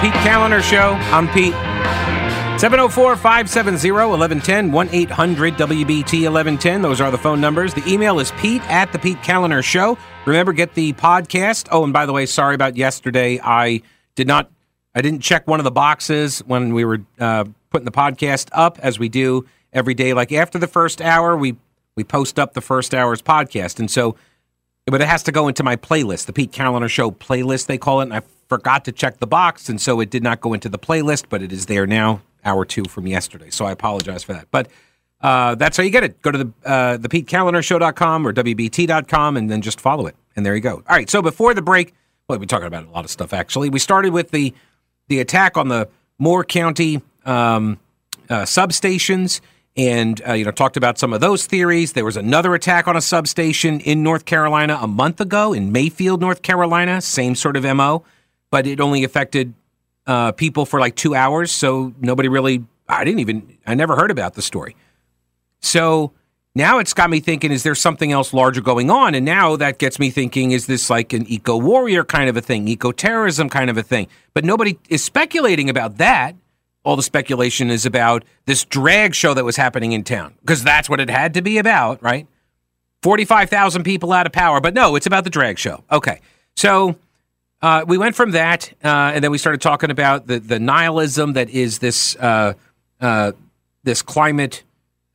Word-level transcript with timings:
Pete 0.00 0.14
Kaliner 0.22 0.62
Show. 0.62 0.92
I'm 1.12 1.26
Pete. 1.26 1.52
704 2.60 3.16
570 3.16 3.90
1110 3.90 4.70
1 4.70 4.88
800 4.92 5.54
WBT 5.54 6.22
1110. 6.22 6.82
Those 6.82 7.00
are 7.00 7.10
the 7.10 7.18
phone 7.18 7.40
numbers. 7.40 7.74
The 7.74 7.82
email 7.84 8.20
is 8.20 8.30
Pete 8.38 8.62
at 8.70 8.92
the 8.92 9.00
Pete 9.00 9.18
Kaliner 9.18 9.60
Show. 9.60 9.98
Remember, 10.24 10.52
get 10.52 10.74
the 10.74 10.92
podcast. 10.92 11.66
Oh, 11.72 11.82
and 11.82 11.92
by 11.92 12.06
the 12.06 12.12
way, 12.12 12.26
sorry 12.26 12.54
about 12.54 12.76
yesterday. 12.76 13.40
I 13.42 13.82
did 14.14 14.28
not, 14.28 14.48
I 14.94 15.02
didn't 15.02 15.22
check 15.22 15.48
one 15.48 15.58
of 15.58 15.64
the 15.64 15.72
boxes 15.72 16.38
when 16.46 16.74
we 16.74 16.84
were 16.84 17.00
uh, 17.18 17.46
putting 17.70 17.84
the 17.84 17.90
podcast 17.90 18.50
up, 18.52 18.78
as 18.78 19.00
we 19.00 19.08
do 19.08 19.46
every 19.72 19.94
day. 19.94 20.14
Like 20.14 20.32
after 20.32 20.60
the 20.60 20.68
first 20.68 21.02
hour, 21.02 21.36
we 21.36 21.56
we 21.96 22.04
post 22.04 22.38
up 22.38 22.54
the 22.54 22.60
first 22.60 22.94
hour's 22.94 23.20
podcast, 23.20 23.80
and 23.80 23.90
so, 23.90 24.14
but 24.86 25.00
it 25.00 25.08
has 25.08 25.24
to 25.24 25.32
go 25.32 25.48
into 25.48 25.64
my 25.64 25.74
playlist, 25.74 26.26
the 26.26 26.32
Pete 26.32 26.52
Kaliner 26.52 26.88
Show 26.88 27.10
playlist, 27.10 27.66
they 27.66 27.78
call 27.78 28.00
it. 28.00 28.04
And 28.04 28.14
I 28.14 28.22
forgot 28.48 28.84
to 28.86 28.92
check 28.92 29.18
the 29.18 29.26
box, 29.26 29.68
and 29.68 29.80
so 29.80 30.00
it 30.00 30.10
did 30.10 30.22
not 30.22 30.40
go 30.40 30.52
into 30.52 30.68
the 30.68 30.78
playlist, 30.78 31.24
but 31.28 31.42
it 31.42 31.52
is 31.52 31.66
there 31.66 31.86
now 31.86 32.22
hour 32.44 32.64
two 32.64 32.84
from 32.84 33.06
yesterday. 33.06 33.50
So 33.50 33.64
I 33.64 33.72
apologize 33.72 34.24
for 34.24 34.32
that. 34.32 34.48
But 34.50 34.68
uh, 35.20 35.54
that's 35.56 35.76
how 35.76 35.82
you 35.82 35.90
get 35.90 36.04
it. 36.04 36.20
Go 36.22 36.30
to 36.30 36.38
the 36.38 36.52
uh, 36.64 36.96
the 36.96 37.08
PeteKalinershow.com 37.08 38.26
or 38.26 38.32
WBT.com 38.32 39.36
and 39.36 39.50
then 39.50 39.62
just 39.62 39.80
follow 39.80 40.06
it. 40.06 40.16
And 40.36 40.46
there 40.46 40.54
you 40.54 40.60
go. 40.60 40.76
All 40.76 40.96
right. 40.96 41.10
So 41.10 41.20
before 41.22 41.54
the 41.54 41.62
break, 41.62 41.94
well, 42.28 42.38
we're 42.38 42.44
talking 42.44 42.66
about 42.66 42.86
a 42.86 42.90
lot 42.90 43.04
of 43.04 43.10
stuff 43.10 43.32
actually. 43.32 43.70
We 43.70 43.78
started 43.78 44.12
with 44.12 44.30
the 44.30 44.54
the 45.08 45.20
attack 45.20 45.56
on 45.56 45.68
the 45.68 45.88
Moore 46.18 46.44
County 46.44 47.02
um, 47.24 47.78
uh, 48.28 48.42
substations 48.42 49.40
and 49.76 50.20
uh, 50.26 50.32
you 50.32 50.44
know 50.44 50.50
talked 50.50 50.76
about 50.76 50.98
some 50.98 51.12
of 51.12 51.20
those 51.20 51.46
theories. 51.46 51.94
There 51.94 52.04
was 52.04 52.16
another 52.16 52.54
attack 52.54 52.86
on 52.86 52.96
a 52.96 53.00
substation 53.00 53.80
in 53.80 54.02
North 54.02 54.24
Carolina 54.24 54.78
a 54.80 54.86
month 54.86 55.20
ago 55.20 55.52
in 55.52 55.72
Maysville, 55.72 56.18
North 56.18 56.42
Carolina. 56.42 57.00
Same 57.00 57.34
sort 57.34 57.56
of 57.56 57.64
mo, 57.64 58.04
but 58.50 58.66
it 58.66 58.80
only 58.80 59.04
affected 59.04 59.54
uh, 60.06 60.32
people 60.32 60.64
for 60.66 60.80
like 60.80 60.96
two 60.96 61.14
hours. 61.14 61.50
So 61.52 61.94
nobody 62.00 62.28
really, 62.28 62.64
I 62.88 63.04
didn't 63.04 63.20
even, 63.20 63.58
I 63.66 63.74
never 63.74 63.96
heard 63.96 64.10
about 64.10 64.34
the 64.34 64.42
story. 64.42 64.74
So 65.60 66.12
now 66.54 66.78
it's 66.78 66.94
got 66.94 67.10
me 67.10 67.20
thinking, 67.20 67.52
is 67.52 67.62
there 67.62 67.74
something 67.74 68.10
else 68.10 68.32
larger 68.32 68.60
going 68.60 68.90
on? 68.90 69.14
And 69.14 69.24
now 69.24 69.56
that 69.56 69.78
gets 69.78 69.98
me 69.98 70.10
thinking, 70.10 70.50
is 70.52 70.66
this 70.66 70.90
like 70.90 71.12
an 71.12 71.26
eco 71.28 71.56
warrior 71.56 72.04
kind 72.04 72.28
of 72.28 72.36
a 72.36 72.40
thing, 72.40 72.66
eco 72.68 72.90
terrorism 72.90 73.48
kind 73.48 73.70
of 73.70 73.76
a 73.76 73.82
thing? 73.82 74.08
But 74.34 74.44
nobody 74.44 74.78
is 74.88 75.04
speculating 75.04 75.68
about 75.68 75.98
that. 75.98 76.34
All 76.84 76.96
the 76.96 77.02
speculation 77.02 77.70
is 77.70 77.84
about 77.84 78.24
this 78.46 78.64
drag 78.64 79.14
show 79.14 79.34
that 79.34 79.44
was 79.44 79.56
happening 79.56 79.92
in 79.92 80.04
town 80.04 80.34
because 80.40 80.64
that's 80.64 80.88
what 80.88 81.00
it 81.00 81.10
had 81.10 81.34
to 81.34 81.42
be 81.42 81.58
about, 81.58 82.02
right? 82.02 82.26
45,000 83.02 83.82
people 83.82 84.12
out 84.12 84.26
of 84.26 84.32
power. 84.32 84.60
But 84.60 84.74
no, 84.74 84.96
it's 84.96 85.06
about 85.06 85.24
the 85.24 85.30
drag 85.30 85.58
show. 85.58 85.84
Okay. 85.92 86.20
So 86.56 86.96
uh, 87.60 87.84
we 87.86 87.98
went 87.98 88.14
from 88.14 88.32
that, 88.32 88.72
uh, 88.84 89.12
and 89.14 89.24
then 89.24 89.30
we 89.30 89.38
started 89.38 89.60
talking 89.60 89.90
about 89.90 90.26
the, 90.26 90.38
the 90.38 90.60
nihilism 90.60 91.32
that 91.32 91.50
is 91.50 91.78
this 91.78 92.16
uh, 92.16 92.54
uh 93.00 93.32
this 93.82 94.02
climate 94.02 94.64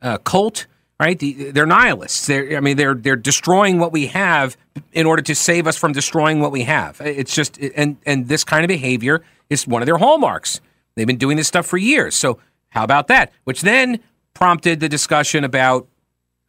uh, 0.02 0.18
cult. 0.18 0.66
Right? 1.00 1.18
The, 1.18 1.50
they're 1.50 1.66
nihilists. 1.66 2.26
They're, 2.26 2.56
I 2.56 2.60
mean, 2.60 2.76
they're 2.76 2.94
they're 2.94 3.16
destroying 3.16 3.78
what 3.78 3.92
we 3.92 4.06
have 4.08 4.56
in 4.92 5.06
order 5.06 5.22
to 5.22 5.34
save 5.34 5.66
us 5.66 5.76
from 5.76 5.92
destroying 5.92 6.40
what 6.40 6.52
we 6.52 6.62
have. 6.62 7.00
It's 7.00 7.34
just 7.34 7.58
and 7.58 7.96
and 8.06 8.28
this 8.28 8.44
kind 8.44 8.64
of 8.64 8.68
behavior 8.68 9.22
is 9.50 9.66
one 9.66 9.82
of 9.82 9.86
their 9.86 9.98
hallmarks. 9.98 10.60
They've 10.94 11.06
been 11.06 11.18
doing 11.18 11.36
this 11.36 11.48
stuff 11.48 11.66
for 11.66 11.78
years. 11.78 12.14
So 12.14 12.38
how 12.68 12.84
about 12.84 13.08
that? 13.08 13.32
Which 13.44 13.62
then 13.62 14.00
prompted 14.34 14.80
the 14.80 14.88
discussion 14.88 15.44
about 15.44 15.88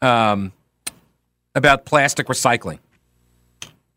um, 0.02 0.52
about 1.56 1.86
plastic 1.86 2.28
recycling 2.28 2.80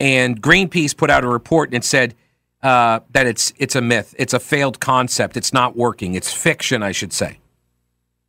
and 0.00 0.41
Greenpeace 0.41 0.97
put 0.97 1.10
out 1.10 1.25
a 1.25 1.28
report 1.28 1.72
and 1.75 1.84
said 1.84 2.14
uh, 2.62 3.00
that 3.10 3.26
it's 3.26 3.53
it's 3.59 3.76
a 3.76 3.81
myth, 3.81 4.14
it's 4.19 4.32
a 4.34 4.41
failed 4.41 4.81
concept, 4.81 5.36
it's 5.36 5.53
not 5.53 5.76
working, 5.76 6.14
it's 6.14 6.32
fiction, 6.32 6.82
I 6.82 6.92
should 6.92 7.12
say. 7.12 7.38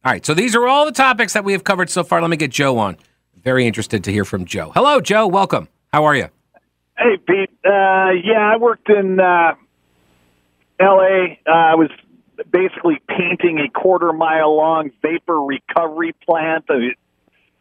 All 0.05 0.11
right, 0.11 0.25
so 0.25 0.33
these 0.33 0.55
are 0.55 0.67
all 0.67 0.85
the 0.85 0.91
topics 0.91 1.33
that 1.33 1.43
we 1.43 1.51
have 1.51 1.63
covered 1.63 1.89
so 1.89 2.03
far. 2.03 2.21
Let 2.21 2.29
me 2.29 2.37
get 2.37 2.51
Joe 2.51 2.77
on. 2.77 2.97
Very 3.43 3.67
interested 3.67 4.03
to 4.05 4.11
hear 4.11 4.25
from 4.25 4.45
Joe. 4.45 4.71
Hello, 4.73 5.01
Joe. 5.01 5.27
Welcome. 5.27 5.67
How 5.91 6.05
are 6.05 6.15
you? 6.15 6.29
Hey, 6.97 7.17
Pete. 7.17 7.49
Uh, 7.65 8.11
yeah, 8.23 8.51
I 8.53 8.57
worked 8.57 8.89
in 8.89 9.19
uh, 9.19 9.55
L.A. 10.79 11.39
Uh, 11.47 11.51
I 11.51 11.75
was 11.75 11.89
basically 12.51 13.01
painting 13.07 13.59
a 13.59 13.69
quarter 13.69 14.13
mile 14.13 14.55
long 14.55 14.91
vapor 15.01 15.41
recovery 15.41 16.13
plant 16.25 16.65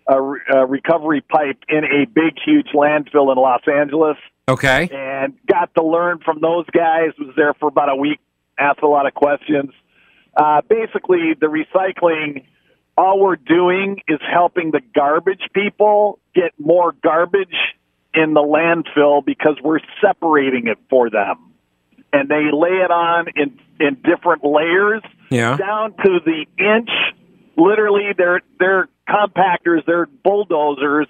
a, 0.08 0.16
a 0.16 0.66
recovery 0.66 1.20
pipe 1.20 1.58
in 1.68 1.84
a 1.84 2.06
big, 2.06 2.34
huge 2.44 2.68
landfill 2.74 3.30
in 3.30 3.38
Los 3.38 3.62
Angeles. 3.66 4.16
Okay. 4.48 4.88
And 4.90 5.34
got 5.46 5.74
to 5.74 5.84
learn 5.84 6.20
from 6.24 6.40
those 6.40 6.64
guys. 6.70 7.10
Was 7.18 7.34
there 7.36 7.54
for 7.54 7.68
about 7.68 7.90
a 7.90 7.96
week. 7.96 8.18
Asked 8.58 8.82
a 8.82 8.88
lot 8.88 9.06
of 9.06 9.14
questions. 9.14 9.70
Uh, 10.36 10.62
basically, 10.68 11.34
the 11.38 11.46
recycling. 11.46 12.44
All 12.96 13.20
we're 13.20 13.36
doing 13.36 14.00
is 14.08 14.18
helping 14.28 14.72
the 14.72 14.80
garbage 14.92 15.42
people 15.52 16.18
get 16.34 16.52
more 16.58 16.92
garbage 17.00 17.54
in 18.12 18.34
the 18.34 18.40
landfill 18.40 19.24
because 19.24 19.56
we're 19.62 19.78
separating 20.00 20.66
it 20.66 20.78
for 20.90 21.08
them, 21.08 21.52
and 22.12 22.28
they 22.28 22.50
lay 22.52 22.82
it 22.82 22.90
on 22.90 23.26
in 23.36 23.60
in 23.78 23.94
different 24.02 24.44
layers, 24.44 25.02
yeah. 25.30 25.56
down 25.56 25.92
to 26.04 26.18
the 26.24 26.46
inch. 26.58 26.90
Literally, 27.58 28.12
they're 28.16 28.40
they're 28.58 28.88
compactors, 29.08 29.84
their 29.84 30.06
bulldozers 30.06 31.08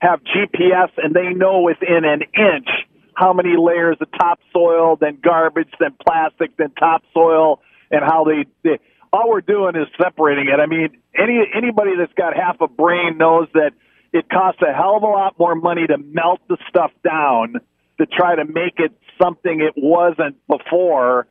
have 0.00 0.20
GPS 0.20 0.90
and 0.98 1.14
they 1.14 1.32
know 1.32 1.62
within 1.62 2.04
an 2.04 2.22
inch 2.34 2.68
how 3.14 3.32
many 3.32 3.56
layers 3.56 3.96
of 4.00 4.08
topsoil, 4.12 4.96
then 5.00 5.18
garbage, 5.24 5.70
then 5.80 5.94
plastic, 6.06 6.54
then 6.58 6.70
topsoil, 6.78 7.60
and 7.90 8.02
how 8.04 8.24
they, 8.24 8.44
they 8.62 8.78
all 9.10 9.30
we're 9.30 9.40
doing 9.40 9.74
is 9.74 9.88
separating 9.96 10.48
it. 10.48 10.60
I 10.60 10.66
mean, 10.66 10.98
any 11.16 11.40
anybody 11.54 11.92
that's 11.98 12.12
got 12.12 12.36
half 12.36 12.60
a 12.60 12.68
brain 12.68 13.16
knows 13.16 13.48
that 13.54 13.70
it 14.12 14.28
costs 14.28 14.60
a 14.62 14.74
hell 14.74 14.96
of 14.98 15.02
a 15.02 15.06
lot 15.06 15.38
more 15.38 15.54
money 15.54 15.86
to 15.86 15.96
melt 15.96 16.40
the 16.48 16.58
stuff 16.68 16.90
down 17.02 17.54
to 17.98 18.06
try 18.06 18.36
to 18.36 18.44
make 18.44 18.74
it 18.78 18.92
something 19.20 19.60
it 19.60 19.72
wasn't 19.76 20.36
before 20.46 21.26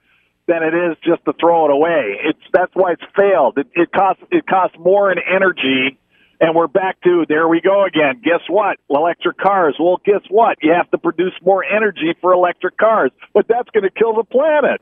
than 0.47 0.63
it 0.63 0.73
is 0.73 0.97
just 1.03 1.25
to 1.25 1.33
throw 1.39 1.65
it 1.65 1.71
away. 1.71 2.19
It's 2.23 2.39
that's 2.53 2.71
why 2.73 2.93
it's 2.93 3.03
failed. 3.15 3.57
It, 3.57 3.67
it 3.73 3.91
costs 3.91 4.23
it 4.31 4.45
costs 4.45 4.77
more 4.79 5.11
in 5.11 5.17
energy 5.19 5.97
and 6.39 6.55
we're 6.55 6.67
back 6.67 7.01
to 7.01 7.25
there 7.27 7.47
we 7.47 7.61
go 7.61 7.85
again. 7.85 8.21
Guess 8.23 8.41
what? 8.49 8.77
Electric 8.89 9.37
cars. 9.37 9.75
Well, 9.79 10.01
guess 10.05 10.21
what? 10.29 10.57
You 10.61 10.73
have 10.73 10.89
to 10.91 10.97
produce 10.97 11.33
more 11.43 11.63
energy 11.63 12.15
for 12.21 12.33
electric 12.33 12.77
cars, 12.77 13.11
but 13.33 13.47
that's 13.47 13.69
going 13.69 13.83
to 13.83 13.89
kill 13.89 14.15
the 14.15 14.23
planet. 14.23 14.81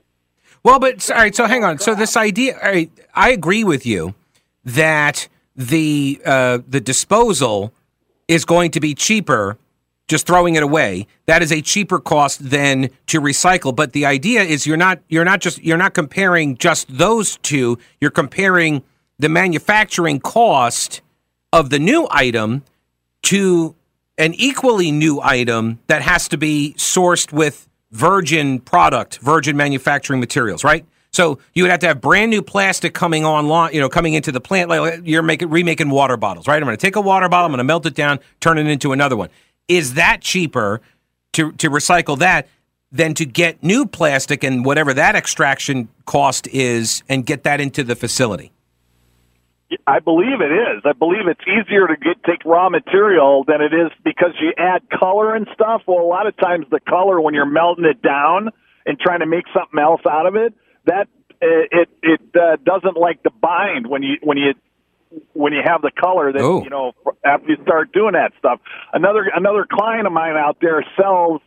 Well, 0.63 0.79
but 0.79 1.09
all 1.11 1.17
right. 1.17 1.35
So 1.35 1.45
hang 1.45 1.63
on. 1.63 1.79
So 1.79 1.95
this 1.95 2.17
idea, 2.17 2.57
right, 2.61 2.91
I 3.13 3.31
agree 3.31 3.63
with 3.63 3.85
you 3.85 4.15
that 4.65 5.27
the 5.55 6.21
uh, 6.25 6.59
the 6.67 6.81
disposal 6.81 7.73
is 8.27 8.45
going 8.45 8.71
to 8.71 8.79
be 8.79 8.95
cheaper. 8.95 9.57
Just 10.07 10.27
throwing 10.27 10.55
it 10.55 10.63
away 10.63 11.07
that 11.25 11.41
is 11.41 11.51
a 11.51 11.61
cheaper 11.61 11.99
cost 11.99 12.49
than 12.49 12.89
to 13.07 13.21
recycle. 13.21 13.75
But 13.75 13.93
the 13.93 14.05
idea 14.05 14.41
is 14.43 14.67
you're 14.67 14.77
not 14.77 14.99
you're 15.07 15.25
not 15.25 15.39
just 15.39 15.63
you're 15.63 15.77
not 15.77 15.93
comparing 15.93 16.57
just 16.57 16.87
those 16.97 17.37
two. 17.37 17.77
You're 18.01 18.11
comparing 18.11 18.83
the 19.17 19.29
manufacturing 19.29 20.19
cost 20.19 21.01
of 21.53 21.69
the 21.69 21.79
new 21.79 22.07
item 22.11 22.63
to 23.23 23.75
an 24.17 24.33
equally 24.33 24.91
new 24.91 25.21
item 25.21 25.79
that 25.87 26.01
has 26.01 26.27
to 26.29 26.37
be 26.37 26.75
sourced 26.77 27.31
with 27.31 27.67
virgin 27.91 28.59
product, 28.59 29.19
virgin 29.19 29.55
manufacturing 29.55 30.19
materials, 30.19 30.63
right? 30.63 30.85
So 31.11 31.39
you 31.53 31.63
would 31.63 31.69
have 31.69 31.79
to 31.81 31.87
have 31.87 32.01
brand 32.01 32.31
new 32.31 32.41
plastic 32.41 32.95
coming 32.95 33.23
online, 33.23 33.73
you 33.73 33.79
know, 33.79 33.87
coming 33.87 34.15
into 34.15 34.31
the 34.31 34.41
plant. 34.41 34.69
Like 34.69 35.01
you're 35.03 35.21
making 35.21 35.49
remaking 35.49 35.89
water 35.89 36.17
bottles, 36.17 36.47
right? 36.47 36.55
I'm 36.55 36.63
going 36.63 36.75
to 36.75 36.81
take 36.81 36.95
a 36.95 37.01
water 37.01 37.29
bottle, 37.29 37.45
I'm 37.45 37.51
going 37.51 37.59
to 37.59 37.63
melt 37.63 37.85
it 37.85 37.93
down, 37.93 38.19
turn 38.39 38.57
it 38.57 38.67
into 38.67 38.91
another 38.91 39.15
one. 39.15 39.29
Is 39.67 39.95
that 39.95 40.21
cheaper 40.21 40.81
to 41.33 41.51
to 41.53 41.69
recycle 41.69 42.17
that 42.19 42.47
than 42.91 43.13
to 43.15 43.25
get 43.25 43.63
new 43.63 43.85
plastic 43.85 44.43
and 44.43 44.63
whatever 44.63 44.93
that 44.93 45.15
extraction 45.15 45.89
cost 46.05 46.47
is 46.47 47.03
and 47.09 47.25
get 47.25 47.43
that 47.43 47.59
into 47.59 47.83
the 47.83 47.95
facility? 47.95 48.51
I 49.87 49.99
believe 49.99 50.41
it 50.41 50.51
is. 50.51 50.83
I 50.85 50.93
believe 50.93 51.27
it's 51.27 51.41
easier 51.47 51.87
to 51.87 51.95
get 51.95 52.23
take 52.23 52.45
raw 52.45 52.69
material 52.69 53.43
than 53.47 53.61
it 53.61 53.73
is 53.73 53.91
because 54.03 54.33
you 54.39 54.53
add 54.57 54.87
color 54.89 55.35
and 55.35 55.47
stuff. 55.53 55.81
Well, 55.87 55.99
a 55.99 56.05
lot 56.05 56.27
of 56.27 56.37
times 56.37 56.67
the 56.69 56.79
color 56.79 57.19
when 57.19 57.33
you're 57.33 57.45
melting 57.45 57.85
it 57.85 58.01
down 58.01 58.49
and 58.85 58.99
trying 58.99 59.21
to 59.21 59.25
make 59.25 59.45
something 59.53 59.79
else 59.79 60.01
out 60.09 60.27
of 60.27 60.35
it, 60.35 60.53
that 60.85 61.07
it 61.41 61.89
it 62.01 62.21
uh, 62.35 62.57
doesn't 62.63 62.97
like 62.97 63.23
to 63.23 63.31
bind 63.31 63.87
when 63.87 64.03
you 64.03 64.17
when 64.21 64.37
you 64.37 64.53
when 65.33 65.53
you 65.53 65.61
have 65.63 65.81
the 65.81 65.91
color 65.91 66.31
that 66.31 66.41
you 66.63 66.69
know 66.69 66.93
after 67.25 67.49
you 67.49 67.57
start 67.63 67.91
doing 67.93 68.13
that 68.13 68.31
stuff. 68.39 68.59
Another 68.93 69.29
another 69.35 69.65
client 69.69 70.07
of 70.07 70.13
mine 70.13 70.35
out 70.35 70.57
there 70.61 70.85
sells 70.99 71.41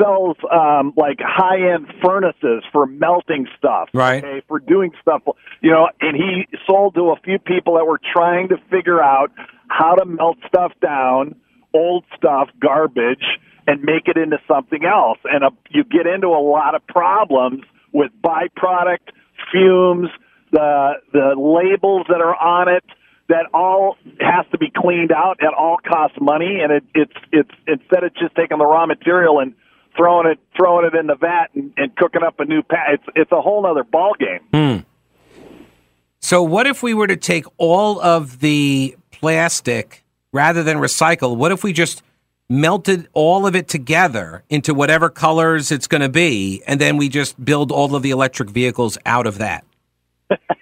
sells 0.00 0.36
um, 0.50 0.92
like 0.96 1.18
high 1.20 1.74
end 1.74 1.86
furnaces 2.02 2.64
for 2.72 2.86
melting 2.86 3.46
stuff, 3.58 3.88
right? 3.92 4.24
Okay, 4.24 4.42
for 4.48 4.58
doing 4.58 4.92
stuff, 5.00 5.22
you 5.60 5.70
know. 5.70 5.88
And 6.00 6.16
he 6.16 6.46
sold 6.66 6.94
to 6.94 7.10
a 7.10 7.16
few 7.24 7.38
people 7.38 7.74
that 7.74 7.84
were 7.84 8.00
trying 8.12 8.48
to 8.48 8.56
figure 8.70 9.02
out 9.02 9.30
how 9.68 9.94
to 9.94 10.04
melt 10.04 10.38
stuff 10.46 10.72
down, 10.80 11.34
old 11.74 12.04
stuff, 12.16 12.48
garbage, 12.60 13.24
and 13.66 13.82
make 13.82 14.06
it 14.06 14.16
into 14.16 14.38
something 14.48 14.84
else. 14.84 15.18
And 15.24 15.44
a, 15.44 15.50
you 15.70 15.84
get 15.84 16.06
into 16.06 16.28
a 16.28 16.42
lot 16.42 16.74
of 16.74 16.86
problems 16.86 17.64
with 17.92 18.10
byproduct 18.22 19.12
fumes, 19.50 20.08
the 20.50 20.92
the 21.12 21.34
labels 21.36 22.06
that 22.08 22.20
are 22.20 22.36
on 22.36 22.68
it. 22.68 22.84
That 23.32 23.46
all 23.54 23.96
has 24.20 24.44
to 24.50 24.58
be 24.58 24.70
cleaned 24.70 25.10
out. 25.10 25.38
It 25.40 25.54
all 25.56 25.78
costs 25.78 26.18
money, 26.20 26.60
and 26.62 26.70
it, 26.70 26.84
it's 26.94 27.12
it's 27.32 27.50
instead 27.66 28.04
of 28.04 28.14
just 28.14 28.34
taking 28.34 28.58
the 28.58 28.66
raw 28.66 28.84
material 28.84 29.40
and 29.40 29.54
throwing 29.96 30.26
it 30.26 30.38
throwing 30.54 30.84
it 30.84 30.94
in 30.94 31.06
the 31.06 31.14
vat 31.14 31.46
and, 31.54 31.72
and 31.78 31.96
cooking 31.96 32.22
up 32.22 32.40
a 32.40 32.44
new 32.44 32.62
pat. 32.62 32.88
It's 32.92 33.04
it's 33.16 33.32
a 33.32 33.40
whole 33.40 33.64
other 33.64 33.84
ball 33.84 34.12
game. 34.18 34.40
Hmm. 34.52 34.82
So 36.20 36.42
what 36.42 36.66
if 36.66 36.82
we 36.82 36.92
were 36.92 37.06
to 37.06 37.16
take 37.16 37.46
all 37.56 38.02
of 38.02 38.40
the 38.40 38.96
plastic 39.12 40.04
rather 40.30 40.62
than 40.62 40.76
recycle? 40.76 41.34
What 41.34 41.52
if 41.52 41.64
we 41.64 41.72
just 41.72 42.02
melted 42.50 43.08
all 43.14 43.46
of 43.46 43.56
it 43.56 43.66
together 43.66 44.44
into 44.50 44.74
whatever 44.74 45.08
colors 45.08 45.72
it's 45.72 45.86
going 45.86 46.02
to 46.02 46.10
be, 46.10 46.62
and 46.66 46.78
then 46.78 46.98
we 46.98 47.08
just 47.08 47.42
build 47.42 47.72
all 47.72 47.96
of 47.96 48.02
the 48.02 48.10
electric 48.10 48.50
vehicles 48.50 48.98
out 49.06 49.26
of 49.26 49.38
that? 49.38 49.64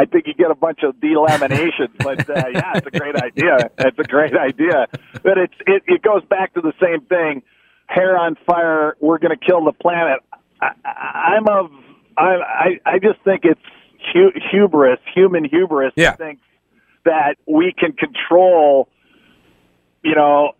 I 0.00 0.04
think 0.04 0.26
you 0.28 0.34
get 0.34 0.50
a 0.50 0.54
bunch 0.54 0.80
of 0.84 0.94
delaminations, 0.96 1.90
but 1.98 2.30
uh, 2.30 2.44
yeah, 2.54 2.72
it's 2.76 2.86
a 2.86 2.90
great 2.98 3.16
idea. 3.16 3.56
It's 3.78 3.98
a 3.98 4.04
great 4.04 4.34
idea, 4.36 4.86
but 5.24 5.36
it's 5.38 5.54
it, 5.66 5.82
it 5.86 6.02
goes 6.02 6.22
back 6.30 6.54
to 6.54 6.60
the 6.60 6.72
same 6.80 7.00
thing. 7.06 7.42
Hair 7.86 8.16
on 8.16 8.36
fire. 8.46 8.96
We're 9.00 9.18
going 9.18 9.36
to 9.36 9.44
kill 9.44 9.64
the 9.64 9.72
planet. 9.72 10.20
I, 10.62 10.70
I'm 11.36 11.48
of. 11.48 11.70
I 12.16 12.34
I 12.36 12.68
I 12.94 12.98
just 12.98 13.20
think 13.24 13.40
it's 13.44 13.60
hu- 14.12 14.38
hubris, 14.50 15.00
human 15.14 15.44
hubris, 15.44 15.92
Yeah. 15.96 16.12
to 16.12 16.16
think 16.16 16.38
that 17.04 17.34
we 17.46 17.72
can 17.76 17.92
control. 17.92 18.88
You 20.04 20.14
know, 20.14 20.52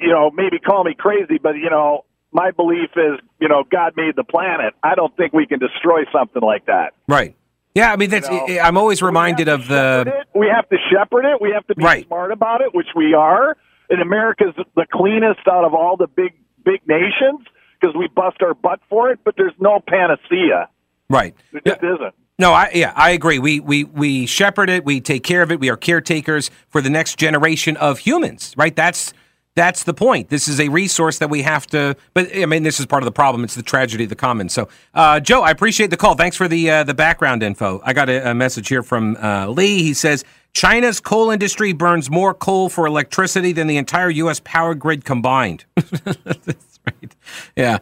you 0.00 0.08
know, 0.10 0.30
maybe 0.32 0.58
call 0.60 0.84
me 0.84 0.94
crazy, 0.96 1.38
but 1.42 1.56
you 1.56 1.70
know, 1.70 2.04
my 2.32 2.50
belief 2.52 2.90
is, 2.96 3.18
you 3.40 3.48
know, 3.48 3.64
God 3.70 3.94
made 3.96 4.14
the 4.14 4.24
planet. 4.24 4.74
I 4.82 4.94
don't 4.94 5.14
think 5.16 5.32
we 5.32 5.46
can 5.46 5.58
destroy 5.58 6.04
something 6.12 6.42
like 6.42 6.66
that. 6.66 6.92
Right. 7.08 7.34
Yeah, 7.76 7.92
I 7.92 7.96
mean 7.96 8.08
that's. 8.08 8.28
know, 8.30 8.46
I'm 8.62 8.78
always 8.78 9.02
reminded 9.02 9.48
of 9.48 9.68
the. 9.68 10.04
it. 10.06 10.26
We 10.38 10.48
have 10.48 10.66
to 10.70 10.76
shepherd 10.90 11.26
it. 11.26 11.42
We 11.42 11.50
have 11.52 11.66
to 11.66 11.74
be 11.74 11.84
Right. 11.84 12.06
smart 12.06 12.32
about 12.32 12.62
it, 12.62 12.74
which 12.74 12.86
we 12.96 13.12
are. 13.12 13.56
And 13.90 14.00
America's 14.00 14.54
the 14.74 14.86
cleanest 14.90 15.46
out 15.46 15.64
of 15.66 15.74
all 15.74 15.96
the 15.98 16.06
big 16.06 16.32
big 16.64 16.80
nations 16.88 17.46
because 17.78 17.94
we 17.94 18.08
bust 18.08 18.38
our 18.42 18.54
butt 18.54 18.80
for 18.88 19.10
it. 19.10 19.18
But 19.24 19.34
there's 19.36 19.52
no 19.60 19.80
panacea. 19.86 20.70
Right. 21.10 21.34
There 21.52 21.60
just 21.66 21.84
isn't. 21.84 22.14
No, 22.38 22.52
I 22.54 22.70
yeah, 22.74 22.92
I 22.96 23.10
agree. 23.10 23.38
We 23.38 23.60
we 23.60 23.84
we 23.84 24.24
shepherd 24.24 24.70
it. 24.70 24.84
We 24.86 25.00
take 25.02 25.22
care 25.22 25.42
of 25.42 25.52
it. 25.52 25.60
We 25.60 25.68
are 25.68 25.76
caretakers 25.76 26.50
for 26.70 26.80
the 26.80 26.90
next 26.90 27.18
generation 27.18 27.76
of 27.76 27.98
humans. 27.98 28.54
Right. 28.56 28.74
That's 28.74 29.12
that's 29.56 29.84
the 29.84 29.94
point. 29.94 30.28
This 30.28 30.46
is 30.46 30.60
a 30.60 30.68
resource 30.68 31.18
that 31.18 31.30
we 31.30 31.42
have 31.42 31.66
to. 31.68 31.96
But 32.14 32.28
I 32.36 32.46
mean, 32.46 32.62
this 32.62 32.78
is 32.78 32.86
part 32.86 33.02
of 33.02 33.06
the 33.06 33.12
problem. 33.12 33.42
It's 33.42 33.54
the 33.54 33.62
tragedy 33.62 34.04
of 34.04 34.10
the 34.10 34.16
commons. 34.16 34.52
So, 34.52 34.68
uh, 34.94 35.18
Joe, 35.18 35.42
I 35.42 35.50
appreciate 35.50 35.90
the 35.90 35.96
call. 35.96 36.14
Thanks 36.14 36.36
for 36.36 36.46
the 36.46 36.70
uh, 36.70 36.84
the 36.84 36.94
background 36.94 37.42
info. 37.42 37.80
I 37.82 37.92
got 37.92 38.08
a, 38.08 38.30
a 38.30 38.34
message 38.34 38.68
here 38.68 38.82
from 38.82 39.16
uh, 39.16 39.48
Lee. 39.48 39.82
He 39.82 39.94
says 39.94 40.24
China's 40.52 41.00
coal 41.00 41.30
industry 41.30 41.72
burns 41.72 42.10
more 42.10 42.34
coal 42.34 42.68
for 42.68 42.86
electricity 42.86 43.52
than 43.52 43.66
the 43.66 43.78
entire 43.78 44.10
U.S. 44.10 44.40
power 44.44 44.74
grid 44.74 45.04
combined. 45.04 45.64
that's 45.74 46.78
right. 46.86 47.16
Yeah, 47.56 47.78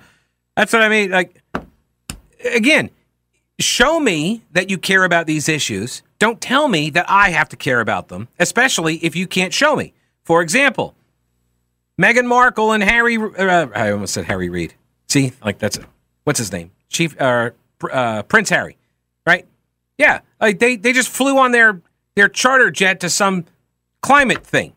that's 0.57 0.73
what 0.73 0.81
I 0.81 0.89
mean. 0.89 1.11
Like 1.11 1.43
again 2.55 2.91
show 3.61 4.01
me 4.01 4.43
that 4.53 4.69
you 4.69 4.79
care 4.79 5.05
about 5.05 5.27
these 5.27 5.49
issues. 5.49 6.03
Don't 6.19 6.41
tell 6.41 6.69
me 6.69 6.91
that 6.91 7.07
I 7.09 7.31
have 7.31 7.49
to 7.51 7.57
care 7.57 7.81
about 7.81 8.09
them, 8.09 8.29
especially 8.39 8.97
if 8.97 9.15
you 9.15 9.27
can't 9.27 9.53
show 9.53 9.77
me. 9.77 9.93
For 10.25 10.43
example, 10.43 10.95
Meghan 12.01 12.27
Markle 12.27 12.73
and 12.73 12.83
Harry. 12.83 13.17
Uh, 13.17 13.69
I 13.75 13.93
almost 13.93 14.15
said 14.15 14.25
Harry 14.25 14.49
Reid. 14.49 14.75
See, 15.09 15.33
like 15.45 15.59
that's 15.59 15.79
what's 16.25 16.39
his 16.39 16.53
name, 16.53 16.71
Chief 16.89 17.21
uh, 17.21 17.51
uh, 17.91 18.23
Prince 18.25 18.51
Harry, 18.51 18.77
right? 19.27 19.47
Yeah, 19.99 20.21
like 20.41 20.59
they 20.59 20.77
they 20.77 20.93
just 20.93 21.09
flew 21.09 21.39
on 21.39 21.53
their 21.53 21.81
their 22.17 22.29
charter 22.29 22.71
jet 22.71 23.01
to 23.01 23.11
some 23.11 23.45
climate 24.03 24.45
thing. 24.45 24.73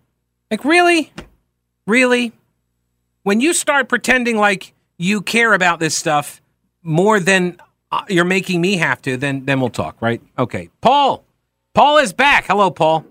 Like 0.51 0.63
really, 0.63 1.11
really, 1.87 2.33
when 3.23 3.41
you 3.41 3.53
start 3.53 3.89
pretending 3.89 4.37
like 4.37 4.73
you 4.97 5.21
care 5.21 5.53
about 5.53 5.79
this 5.79 5.95
stuff 5.95 6.41
more 6.83 7.19
than 7.19 7.57
uh, 7.91 8.03
you're 8.09 8.25
making 8.25 8.61
me 8.61 8.77
have 8.77 9.01
to, 9.03 9.17
then 9.17 9.45
then 9.45 9.59
we'll 9.59 9.69
talk, 9.69 10.01
right? 10.01 10.21
Okay, 10.37 10.69
Paul. 10.81 11.23
Paul 11.73 11.97
is 11.99 12.11
back. 12.11 12.45
Hello, 12.45 12.71
Paul. 12.71 13.05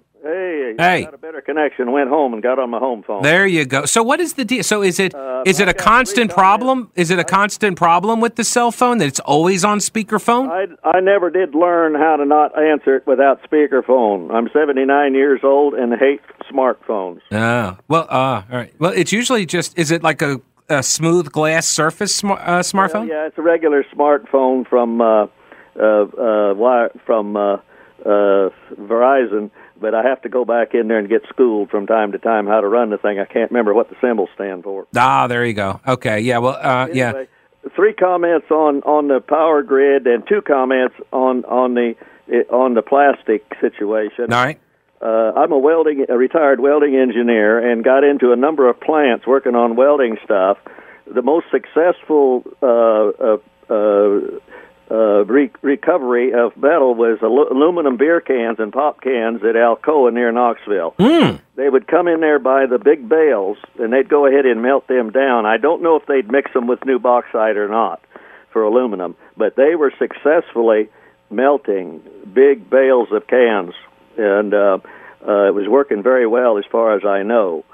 Hey, 0.67 0.75
Hey. 0.99 1.05
got 1.05 1.15
a 1.15 1.19
better 1.19 1.41
connection. 1.41 1.93
Went 1.93 2.09
home 2.11 2.33
and 2.35 2.43
got 2.43 2.59
on 2.59 2.71
my 2.71 2.79
home 2.79 3.03
phone. 3.07 3.23
There 3.23 3.47
you 3.47 3.65
go. 3.65 3.85
So 3.85 4.03
what 4.03 4.19
is 4.21 4.35
the 4.35 4.45
deal? 4.45 4.63
So 4.63 4.83
is 4.83 4.99
it 4.99 5.15
is 5.45 5.61
Uh, 5.61 5.63
it 5.65 5.69
a 5.69 5.75
constant 5.75 6.31
problem? 6.33 6.91
Is 6.97 7.11
it 7.11 7.19
a 7.19 7.25
constant 7.25 7.77
problem 7.79 8.21
with 8.21 8.35
the 8.37 8.45
cell 8.45 8.71
phone 8.73 8.99
that 8.99 9.07
it's 9.07 9.21
always 9.21 9.65
on 9.65 9.79
speakerphone? 9.79 10.49
I 10.51 10.67
I 10.97 11.01
never 11.01 11.31
did 11.31 11.55
learn 11.55 11.95
how 11.95 12.17
to 12.17 12.25
not 12.25 12.59
answer 12.59 12.97
it 12.97 13.07
without 13.07 13.41
speakerphone. 13.49 14.33
I'm 14.35 14.49
79 14.53 15.15
years 15.15 15.41
old 15.45 15.75
and 15.75 15.95
hate 15.95 16.21
smartphones. 16.51 17.21
Ah, 17.33 17.77
well, 17.89 18.07
uh, 18.11 18.43
all 18.51 18.59
right. 18.59 18.73
Well, 18.79 18.93
it's 18.93 19.13
usually 19.13 19.47
just 19.47 19.79
is 19.79 19.91
it 19.91 20.03
like 20.03 20.21
a, 20.23 20.41
a 20.69 20.83
smooth 20.83 21.31
glass 21.31 21.67
surface 21.67 22.15
sm- 22.15 22.33
uh, 22.33 22.63
smartphone? 22.63 23.09
Yeah, 23.09 23.27
it's 23.27 23.39
a 23.39 23.43
regular 23.43 23.85
smartphone 23.95 24.67
from 24.67 25.01
uh, 25.01 25.27
uh, 25.79 25.85
uh, 25.85 26.55
wire, 26.55 26.91
from 27.05 27.37
uh, 27.37 27.59
uh, 28.05 28.51
Verizon, 28.81 29.51
but 29.81 29.95
I 29.95 30.03
have 30.03 30.23
to 30.23 30.29
go 30.29 30.45
back 30.45 30.75
in 30.75 30.89
there 30.89 30.99
and 30.99 31.09
get 31.09 31.23
schooled 31.29 31.71
from 31.71 31.87
time 31.87 32.13
to 32.13 32.19
time 32.19 32.47
how 32.47 32.61
to 32.61 32.69
run 32.69 32.91
the 32.91 32.99
thing. 32.99 33.19
I 33.19 33.25
can't 33.25 33.51
remember 33.51 33.75
what 33.75 33.91
the 33.91 33.97
symbols 34.01 34.31
stand 34.35 34.65
for. 34.65 34.87
Ah, 34.97 35.27
there 35.27 35.45
you 35.45 35.55
go. 35.55 35.81
Okay, 35.87 36.21
yeah. 36.21 36.39
Well, 36.39 36.59
uh, 36.61 36.89
yeah. 36.93 37.25
Three 37.75 37.95
comments 37.95 38.47
on 38.51 38.83
on 38.83 39.09
the 39.09 39.21
power 39.21 39.63
grid 39.63 40.07
and 40.07 40.27
two 40.29 40.41
comments 40.41 40.95
on 41.13 41.45
on 41.45 41.75
the 41.75 41.95
on 42.51 42.75
the 42.75 42.83
plastic 42.83 43.45
situation. 43.61 44.33
All 44.33 44.45
right. 44.45 44.61
Uh, 45.01 45.33
I'm 45.37 45.53
a 45.53 45.59
welding, 45.59 46.07
a 46.09 46.17
retired 46.17 46.61
welding 46.61 46.97
engineer, 46.97 47.59
and 47.59 47.85
got 47.85 48.03
into 48.03 48.33
a 48.33 48.37
number 48.37 48.69
of 48.69 48.81
plants 48.81 49.27
working 49.27 49.55
on 49.55 49.77
welding 49.77 50.17
stuff. 50.25 50.59
The 51.07 51.23
most 51.23 51.47
successful 51.51 52.45
uh, 52.63 52.67
uh, 52.67 53.37
uh, 53.69 54.21
uh, 54.91 55.25
re- 55.25 55.51
recovery 55.63 56.33
of 56.33 56.57
metal 56.57 56.95
was 56.95 57.19
alu- 57.23 57.49
aluminum 57.51 57.97
beer 57.97 58.21
cans 58.21 58.59
and 58.59 58.73
pop 58.73 59.01
cans 59.01 59.43
at 59.43 59.57
Alcoa 59.57 60.13
near 60.13 60.31
Knoxville. 60.31 60.95
Mm. 60.99 61.41
They 61.57 61.69
would 61.69 61.89
come 61.89 62.07
in 62.07 62.21
there 62.21 62.39
by 62.39 62.67
the 62.67 62.79
big 62.79 63.09
bales, 63.09 63.59
and 63.79 63.93
they'd 63.93 64.09
go 64.09 64.27
ahead 64.27 64.47
and 64.47 64.63
melt 64.63 64.87
them 64.87 65.11
down. 65.11 65.47
I 65.47 65.57
don't 65.57 65.83
know 65.83 65.97
if 65.97 66.07
they'd 66.07 66.31
mix 66.31 66.53
them 66.53 66.67
with 66.67 66.85
new 66.85 66.99
bauxite 66.99 67.57
or 67.57 67.69
not 67.69 68.01
for 68.53 68.63
aluminum, 68.63 69.17
but 69.37 69.57
they 69.57 69.75
were 69.75 69.93
successfully 69.99 70.89
melting 71.31 72.01
big 72.33 72.71
bales 72.71 73.09
of 73.11 73.27
cans, 73.27 73.73
and 74.17 74.55
uh, 74.55 74.79
uh, 75.27 75.49
it 75.49 75.55
was 75.55 75.67
working 75.69 76.03
very 76.03 76.27
well 76.27 76.59
as 76.59 76.65
far 76.71 76.97
as 76.97 77.05
I 77.05 77.23
know. 77.23 77.65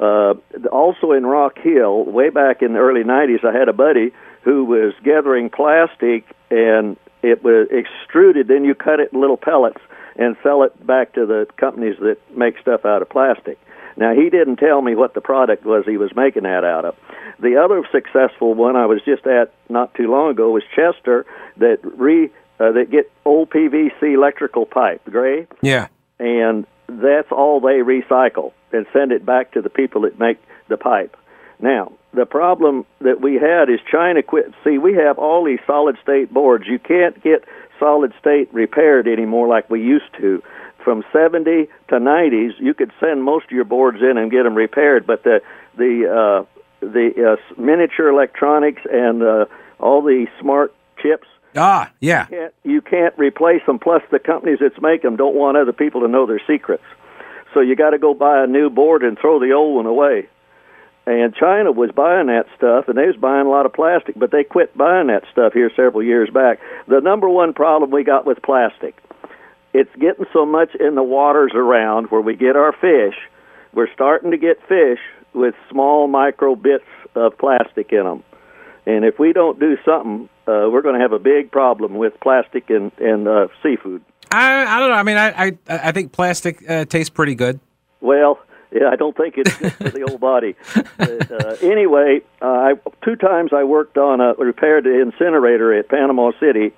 Uh, 0.00 0.34
also 0.72 1.12
in 1.12 1.26
Rock 1.26 1.58
Hill, 1.58 2.04
way 2.04 2.30
back 2.30 2.62
in 2.62 2.72
the 2.72 2.78
early 2.78 3.04
90s, 3.04 3.44
I 3.44 3.52
had 3.56 3.68
a 3.68 3.74
buddy 3.74 4.12
who 4.42 4.64
was 4.64 4.92
gathering 5.04 5.50
plastic 5.50 6.24
and 6.50 6.96
it 7.22 7.42
was 7.44 7.68
extruded. 7.70 8.48
Then 8.48 8.64
you 8.64 8.74
cut 8.74 9.00
it 9.00 9.12
in 9.12 9.20
little 9.20 9.36
pellets 9.36 9.80
and 10.16 10.36
sell 10.42 10.62
it 10.62 10.86
back 10.86 11.14
to 11.14 11.24
the 11.26 11.46
companies 11.56 11.96
that 12.00 12.18
make 12.36 12.58
stuff 12.58 12.84
out 12.84 13.02
of 13.02 13.08
plastic. 13.08 13.58
Now 13.96 14.14
he 14.14 14.30
didn't 14.30 14.56
tell 14.56 14.82
me 14.82 14.94
what 14.94 15.14
the 15.14 15.20
product 15.20 15.64
was 15.64 15.84
he 15.86 15.96
was 15.96 16.14
making 16.16 16.42
that 16.44 16.64
out 16.64 16.84
of. 16.84 16.96
The 17.38 17.56
other 17.56 17.82
successful 17.92 18.54
one 18.54 18.76
I 18.76 18.86
was 18.86 19.00
just 19.04 19.26
at 19.26 19.52
not 19.68 19.94
too 19.94 20.10
long 20.10 20.30
ago 20.30 20.50
was 20.50 20.62
Chester 20.74 21.26
that 21.58 21.78
re 21.82 22.30
uh, 22.60 22.72
that 22.72 22.90
get 22.90 23.10
old 23.24 23.50
PVC 23.50 24.14
electrical 24.14 24.66
pipe, 24.66 25.02
gray, 25.10 25.46
Yeah. 25.62 25.88
and 26.18 26.66
that's 26.88 27.30
all 27.32 27.60
they 27.60 27.80
recycle 27.80 28.52
and 28.72 28.86
send 28.92 29.10
it 29.12 29.24
back 29.26 29.52
to 29.52 29.62
the 29.62 29.70
people 29.70 30.02
that 30.02 30.18
make 30.18 30.38
the 30.68 30.76
pipe. 30.76 31.16
Now, 31.58 31.92
the 32.14 32.26
problem 32.26 32.84
that 33.00 33.20
we 33.20 33.34
had 33.34 33.70
is 33.70 33.80
China 33.90 34.22
quit. 34.22 34.52
See, 34.64 34.78
we 34.78 34.94
have 34.94 35.18
all 35.18 35.44
these 35.44 35.60
solid 35.66 35.96
state 36.02 36.32
boards. 36.32 36.66
You 36.66 36.78
can't 36.78 37.20
get 37.22 37.44
solid 37.78 38.12
state 38.20 38.52
repaired 38.52 39.08
anymore 39.08 39.48
like 39.48 39.68
we 39.70 39.80
used 39.82 40.12
to. 40.18 40.42
From 40.84 41.04
70 41.12 41.68
to 41.88 41.94
90s, 41.94 42.52
you 42.58 42.74
could 42.74 42.92
send 42.98 43.22
most 43.22 43.46
of 43.46 43.52
your 43.52 43.64
boards 43.64 43.98
in 44.02 44.18
and 44.18 44.30
get 44.30 44.42
them 44.42 44.54
repaired, 44.54 45.06
but 45.06 45.22
the 45.22 45.40
the 45.76 46.06
uh, 46.06 46.44
the 46.80 47.36
uh, 47.38 47.60
miniature 47.60 48.08
electronics 48.08 48.82
and 48.90 49.22
uh, 49.22 49.44
all 49.78 50.02
the 50.02 50.26
smart 50.40 50.74
chips 51.00 51.28
Ah, 51.56 51.90
yeah. 52.00 52.26
can't 52.26 52.54
you 52.64 52.80
can't 52.80 53.14
replace 53.18 53.64
them. 53.66 53.78
Plus, 53.78 54.02
the 54.10 54.18
companies 54.18 54.58
that's 54.60 54.80
make 54.80 55.02
them 55.02 55.16
don't 55.16 55.34
want 55.34 55.56
other 55.56 55.72
people 55.72 56.00
to 56.00 56.08
know 56.08 56.26
their 56.26 56.40
secrets. 56.46 56.84
So 57.52 57.60
you 57.60 57.76
got 57.76 57.90
to 57.90 57.98
go 57.98 58.14
buy 58.14 58.42
a 58.42 58.46
new 58.46 58.70
board 58.70 59.02
and 59.02 59.18
throw 59.18 59.38
the 59.38 59.52
old 59.52 59.76
one 59.76 59.86
away. 59.86 60.28
And 61.04 61.34
China 61.34 61.72
was 61.72 61.90
buying 61.90 62.28
that 62.28 62.46
stuff, 62.56 62.86
and 62.86 62.96
they 62.96 63.06
was 63.06 63.16
buying 63.16 63.46
a 63.46 63.50
lot 63.50 63.66
of 63.66 63.72
plastic, 63.72 64.16
but 64.16 64.30
they 64.30 64.44
quit 64.44 64.76
buying 64.76 65.08
that 65.08 65.24
stuff 65.32 65.52
here 65.52 65.70
several 65.74 66.02
years 66.02 66.30
back. 66.30 66.60
The 66.86 67.00
number 67.00 67.28
one 67.28 67.54
problem 67.54 67.90
we 67.90 68.04
got 68.04 68.24
with 68.24 68.40
plastic, 68.42 68.96
it's 69.74 69.90
getting 69.98 70.26
so 70.32 70.46
much 70.46 70.74
in 70.76 70.94
the 70.94 71.02
waters 71.02 71.52
around 71.54 72.10
where 72.10 72.20
we 72.20 72.36
get 72.36 72.54
our 72.54 72.72
fish. 72.72 73.16
We're 73.74 73.92
starting 73.92 74.30
to 74.30 74.36
get 74.36 74.58
fish 74.68 75.00
with 75.34 75.54
small 75.70 76.06
micro 76.06 76.54
bits 76.54 76.84
of 77.16 77.36
plastic 77.36 77.90
in 77.90 78.04
them. 78.04 78.22
And 78.86 79.04
if 79.04 79.18
we 79.18 79.32
don't 79.32 79.58
do 79.58 79.76
something, 79.84 80.28
uh, 80.46 80.68
we're 80.70 80.82
going 80.82 80.94
to 80.94 81.00
have 81.00 81.12
a 81.12 81.18
big 81.18 81.50
problem 81.50 81.94
with 81.94 82.18
plastic 82.20 82.68
and 82.70 82.92
and 82.98 83.26
uh, 83.26 83.48
seafood. 83.62 84.02
I, 84.30 84.64
I 84.64 84.78
don't 84.78 84.90
know. 84.90 84.96
I 84.96 85.02
mean, 85.02 85.16
I 85.16 85.46
I, 85.46 85.58
I 85.68 85.92
think 85.92 86.12
plastic 86.12 86.68
uh, 86.68 86.84
tastes 86.84 87.10
pretty 87.10 87.34
good. 87.34 87.60
Well, 88.00 88.40
yeah, 88.72 88.88
I 88.88 88.96
don't 88.96 89.16
think 89.16 89.34
it's 89.36 89.56
good 89.56 89.72
for 89.72 89.90
the 89.90 90.02
old 90.02 90.20
body. 90.20 90.56
But, 90.96 91.30
uh, 91.30 91.56
anyway, 91.62 92.22
uh, 92.40 92.46
I, 92.46 92.74
two 93.04 93.16
times 93.16 93.52
I 93.52 93.64
worked 93.64 93.98
on 93.98 94.20
a 94.20 94.34
repaired 94.34 94.86
incinerator 94.86 95.74
at 95.74 95.88
Panama 95.88 96.32
City, 96.40 96.72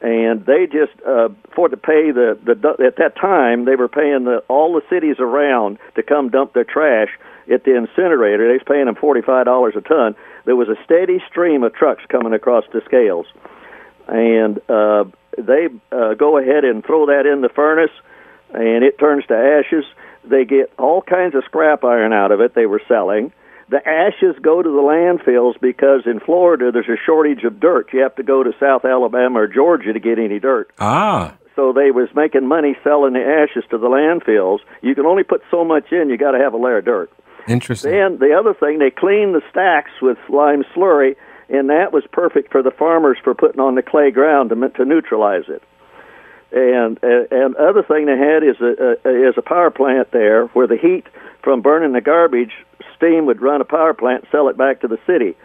and 0.00 0.44
they 0.46 0.66
just 0.66 0.92
uh, 1.06 1.28
for 1.54 1.68
to 1.68 1.76
pay 1.76 2.10
the 2.12 2.38
the 2.42 2.86
at 2.86 2.96
that 2.96 3.16
time 3.16 3.64
they 3.64 3.76
were 3.76 3.88
paying 3.88 4.24
the 4.24 4.38
all 4.48 4.74
the 4.74 4.82
cities 4.88 5.16
around 5.18 5.78
to 5.96 6.02
come 6.02 6.30
dump 6.30 6.52
their 6.54 6.64
trash 6.64 7.08
at 7.52 7.64
the 7.64 7.76
incinerator. 7.76 8.46
They 8.46 8.54
was 8.54 8.62
paying 8.66 8.86
them 8.86 8.94
forty 8.94 9.22
five 9.22 9.44
dollars 9.44 9.74
a 9.76 9.80
ton. 9.80 10.14
There 10.44 10.56
was 10.56 10.68
a 10.68 10.76
steady 10.84 11.22
stream 11.28 11.62
of 11.62 11.74
trucks 11.74 12.02
coming 12.08 12.32
across 12.32 12.64
the 12.72 12.80
scales, 12.84 13.26
and 14.06 14.58
uh, 14.70 15.04
they 15.36 15.68
uh, 15.92 16.14
go 16.14 16.38
ahead 16.38 16.64
and 16.64 16.84
throw 16.84 17.06
that 17.06 17.26
in 17.26 17.40
the 17.40 17.48
furnace, 17.48 17.90
and 18.54 18.84
it 18.84 18.98
turns 18.98 19.26
to 19.26 19.34
ashes. 19.34 19.84
They 20.28 20.44
get 20.44 20.72
all 20.78 21.02
kinds 21.02 21.34
of 21.34 21.44
scrap 21.44 21.84
iron 21.84 22.12
out 22.12 22.32
of 22.32 22.40
it. 22.40 22.54
They 22.54 22.66
were 22.66 22.82
selling. 22.88 23.32
The 23.70 23.86
ashes 23.86 24.36
go 24.40 24.62
to 24.62 24.68
the 24.68 24.76
landfills 24.76 25.60
because 25.60 26.02
in 26.06 26.20
Florida 26.20 26.72
there's 26.72 26.88
a 26.88 26.96
shortage 27.04 27.44
of 27.44 27.60
dirt. 27.60 27.92
You 27.92 28.00
have 28.00 28.16
to 28.16 28.22
go 28.22 28.42
to 28.42 28.52
South 28.58 28.84
Alabama 28.84 29.40
or 29.40 29.46
Georgia 29.46 29.92
to 29.92 30.00
get 30.00 30.18
any 30.18 30.38
dirt. 30.38 30.70
Ah. 30.78 31.34
So 31.54 31.72
they 31.72 31.90
was 31.90 32.08
making 32.14 32.46
money 32.46 32.76
selling 32.82 33.12
the 33.12 33.20
ashes 33.20 33.64
to 33.70 33.78
the 33.78 33.88
landfills. 33.88 34.60
You 34.80 34.94
can 34.94 35.04
only 35.04 35.24
put 35.24 35.42
so 35.50 35.64
much 35.64 35.92
in. 35.92 36.08
You 36.08 36.16
got 36.16 36.30
to 36.30 36.38
have 36.38 36.54
a 36.54 36.56
layer 36.56 36.78
of 36.78 36.84
dirt. 36.84 37.10
Interesting. 37.46 37.90
Then 37.90 38.18
the 38.18 38.34
other 38.38 38.54
thing, 38.54 38.78
they 38.78 38.90
cleaned 38.90 39.34
the 39.34 39.42
stacks 39.50 39.90
with 40.00 40.18
lime 40.28 40.64
slurry, 40.74 41.16
and 41.48 41.68
that 41.68 41.92
was 41.92 42.04
perfect 42.12 42.52
for 42.52 42.62
the 42.62 42.70
farmers 42.70 43.18
for 43.22 43.34
putting 43.34 43.60
on 43.60 43.74
the 43.74 43.82
clay 43.82 44.10
ground 44.10 44.50
to 44.50 44.68
to 44.68 44.84
neutralize 44.84 45.48
it. 45.48 45.62
And 46.50 46.98
uh, 47.04 47.26
and 47.30 47.54
other 47.56 47.82
thing 47.82 48.06
they 48.06 48.16
had 48.16 48.42
is 48.42 48.56
a, 48.60 48.96
a 49.04 49.28
is 49.28 49.34
a 49.36 49.42
power 49.42 49.70
plant 49.70 50.12
there 50.12 50.46
where 50.48 50.66
the 50.66 50.78
heat 50.78 51.06
from 51.42 51.60
burning 51.60 51.92
the 51.92 52.00
garbage, 52.00 52.52
steam 52.96 53.26
would 53.26 53.42
run 53.42 53.60
a 53.60 53.64
power 53.66 53.92
plant, 53.92 54.24
sell 54.32 54.48
it 54.48 54.56
back 54.56 54.80
to 54.80 54.88
the 54.88 54.98
city. 55.06 55.36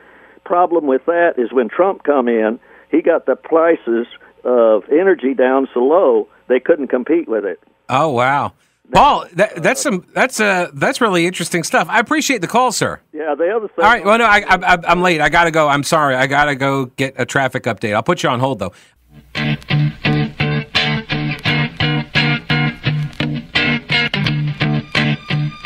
Problem 0.46 0.88
with 0.88 1.06
that 1.06 1.34
is 1.38 1.52
when 1.52 1.68
Trump 1.68 2.04
come 2.04 2.28
in, 2.28 2.60
he 2.90 3.02
got 3.02 3.26
the 3.26 3.36
prices 3.36 4.08
of 4.46 4.84
energy 4.90 5.34
down 5.34 5.68
so 5.74 5.82
low 5.82 6.28
they 6.48 6.60
couldn't 6.60 6.88
compete 6.88 7.28
with 7.28 7.46
it. 7.46 7.60
Oh 7.90 8.10
wow. 8.10 8.54
Paul, 8.92 9.26
that, 9.34 9.64
that's 9.64 9.82
some 9.82 10.06
that's 10.14 10.40
uh 10.40 10.70
that's 10.74 11.02
really 11.02 11.26
interesting 11.26 11.64
stuff. 11.64 11.88
I 11.90 12.00
appreciate 12.00 12.42
the 12.42 12.48
call, 12.48 12.72
sir. 12.72 13.00
Yeah, 13.12 13.34
the 13.36 13.50
other 13.50 13.68
thing. 13.68 13.84
All 13.84 13.92
right, 13.92 14.06
well, 14.06 14.18
no, 14.18 14.26
I, 14.26 14.44
I, 14.48 14.78
I'm 14.88 15.02
late. 15.02 15.20
I 15.20 15.30
gotta 15.30 15.52
go. 15.52 15.68
I'm 15.68 15.84
sorry. 15.84 16.16
I 16.16 16.28
gotta 16.28 16.56
go 16.56 16.86
get 16.86 17.16
a 17.18 17.26
traffic 17.26 17.64
update. 17.64 17.94
I'll 17.94 18.04
put 18.04 18.24
you 18.24 18.30
on 18.30 18.40
hold 18.40 18.60
though. 18.60 18.74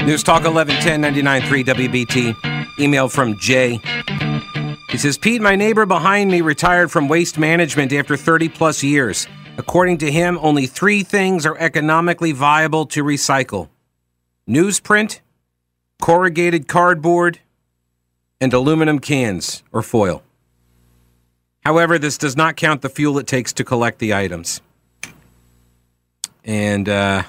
News 0.08 0.24
Talk 0.24 0.46
1110 0.46 1.26
99.3 1.44 1.66
WBT. 1.66 2.80
Email 2.80 3.10
from 3.10 3.38
Jay. 3.40 3.78
He 4.90 4.98
says, 4.98 5.18
Pete, 5.18 5.42
my 5.42 5.58
neighbor 5.58 5.86
behind 5.86 6.32
me 6.32 6.40
retired 6.40 6.90
from 6.90 7.10
waste 7.10 7.38
management 7.38 7.92
after 7.92 8.16
30 8.16 8.48
plus 8.48 8.82
years. 8.82 9.28
According 9.58 9.98
to 9.98 10.10
him, 10.10 10.40
only 10.42 10.66
three 10.66 11.04
things 11.04 11.46
are 11.46 11.58
economically 11.58 12.32
viable 12.32 12.86
to 12.86 13.04
recycle 13.04 13.68
newsprint, 14.48 15.20
corrugated 16.02 16.70
cardboard, 16.70 17.42
and 18.40 18.54
aluminum 18.54 19.00
cans 19.00 19.62
or 19.74 19.82
foil. 19.82 20.24
However, 21.66 22.00
this 22.00 22.18
does 22.18 22.38
not 22.38 22.56
count 22.56 22.82
the 22.82 22.88
fuel 22.88 23.20
it 23.20 23.28
takes 23.28 23.52
to 23.52 23.66
collect 23.66 24.00
the 24.00 24.14
items. 24.14 24.62
And 26.46 26.88
uh, 26.88 27.24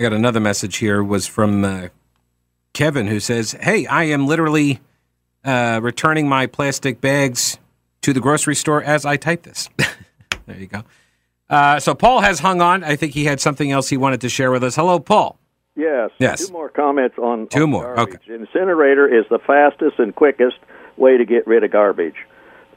I 0.00 0.02
got 0.02 0.14
another 0.14 0.40
message 0.40 0.78
here 0.78 1.04
was 1.04 1.26
from 1.26 1.62
uh, 1.62 1.88
Kevin 2.72 3.06
who 3.06 3.20
says, 3.20 3.52
"Hey, 3.60 3.84
I 3.84 4.04
am 4.04 4.26
literally 4.26 4.80
uh, 5.44 5.78
returning 5.82 6.26
my 6.26 6.46
plastic 6.46 7.02
bags 7.02 7.58
to 8.00 8.14
the 8.14 8.20
grocery 8.20 8.54
store 8.54 8.82
as 8.82 9.04
I 9.04 9.18
type 9.18 9.42
this." 9.42 9.68
there 10.46 10.56
you 10.56 10.68
go. 10.68 10.84
Uh, 11.50 11.80
so 11.80 11.94
Paul 11.94 12.22
has 12.22 12.38
hung 12.38 12.62
on. 12.62 12.82
I 12.82 12.96
think 12.96 13.12
he 13.12 13.26
had 13.26 13.42
something 13.42 13.70
else 13.70 13.90
he 13.90 13.98
wanted 13.98 14.22
to 14.22 14.30
share 14.30 14.50
with 14.50 14.64
us. 14.64 14.74
Hello, 14.74 15.00
Paul. 15.00 15.38
Yes. 15.76 16.08
Yes. 16.18 16.46
Two 16.46 16.54
more 16.54 16.70
comments 16.70 17.18
on 17.18 17.48
two 17.48 17.64
on 17.64 17.70
more. 17.70 17.94
Garbage. 17.94 18.20
Okay. 18.26 18.34
Incinerator 18.36 19.06
is 19.06 19.26
the 19.28 19.38
fastest 19.38 19.98
and 19.98 20.16
quickest 20.16 20.56
way 20.96 21.18
to 21.18 21.26
get 21.26 21.46
rid 21.46 21.62
of 21.62 21.72
garbage, 21.72 22.16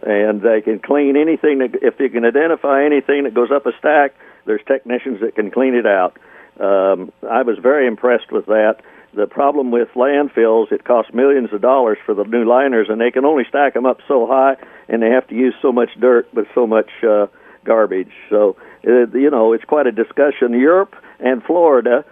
and 0.01 0.41
they 0.41 0.59
can 0.59 0.79
clean 0.79 1.15
anything 1.15 1.59
that 1.59 1.81
if 1.81 1.97
you 2.01 2.09
can 2.09 2.25
identify 2.25 2.83
anything 2.83 3.23
that 3.23 3.33
goes 3.33 3.49
up 3.49 3.65
a 3.65 3.71
stack. 3.79 4.13
There's 4.45 4.59
technicians 4.67 5.21
that 5.21 5.35
can 5.35 5.51
clean 5.51 5.73
it 5.73 5.85
out. 5.85 6.19
Um, 6.60 7.12
I 7.29 7.41
was 7.41 7.57
very 7.62 7.88
impressed 7.88 8.31
with 8.31 8.45
that. 8.48 8.77
The 9.15 9.27
problem 9.27 9.69
with 9.69 9.89
landfills, 9.95 10.72
it 10.72 10.86
costs 10.86 11.13
millions 11.13 11.53
of 11.53 11.62
dollars 11.62 11.98
for 12.05 12.15
the 12.15 12.24
new 12.24 12.45
liners, 12.45 12.88
and 12.89 13.00
they 13.00 13.12
can 13.12 13.25
only 13.25 13.43
stack 13.48 13.75
them 13.75 13.86
up 13.86 14.00
so 14.07 14.25
high, 14.25 14.55
and 14.89 15.03
they 15.03 15.10
have 15.10 15.27
to 15.27 15.36
use 15.36 15.53
so 15.62 15.72
much 15.72 15.89
dirt 16.00 16.27
with 16.33 16.48
so 16.55 16.65
much 16.65 16.89
uh, 17.03 17.27
garbage. 17.63 18.12
So, 18.29 18.55
uh, 18.88 19.07
you 19.13 19.29
know, 19.29 19.53
it's 19.53 19.65
quite 19.65 19.86
a 19.86 19.91
discussion. 19.91 20.53
Europe 20.53 20.95
and 21.19 21.43
Florida, 21.43 22.03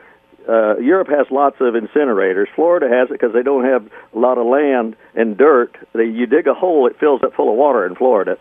uh, 0.48 0.78
Europe 0.78 1.08
has 1.10 1.28
lots 1.32 1.58
of 1.60 1.74
incinerators. 1.74 2.48
Florida 2.56 2.88
has 2.88 3.10
it 3.10 3.14
because 3.14 3.34
they 3.34 3.44
don't 3.44 3.66
have 3.66 3.90
a 4.14 4.20
lot 4.20 4.38
of 4.38 4.46
land 4.46 4.96
and 5.16 5.38
dirt. 5.38 5.76
They, 5.94 6.06
you 6.06 6.26
dig 6.28 6.48
a 6.48 6.54
hole, 6.54 6.88
it 6.88 7.00
fills 7.00 7.22
up 7.24 7.34
full 7.34 7.52
of 7.52 7.58
water 7.58 7.86
in 7.86 7.96
Florida. 7.96 8.38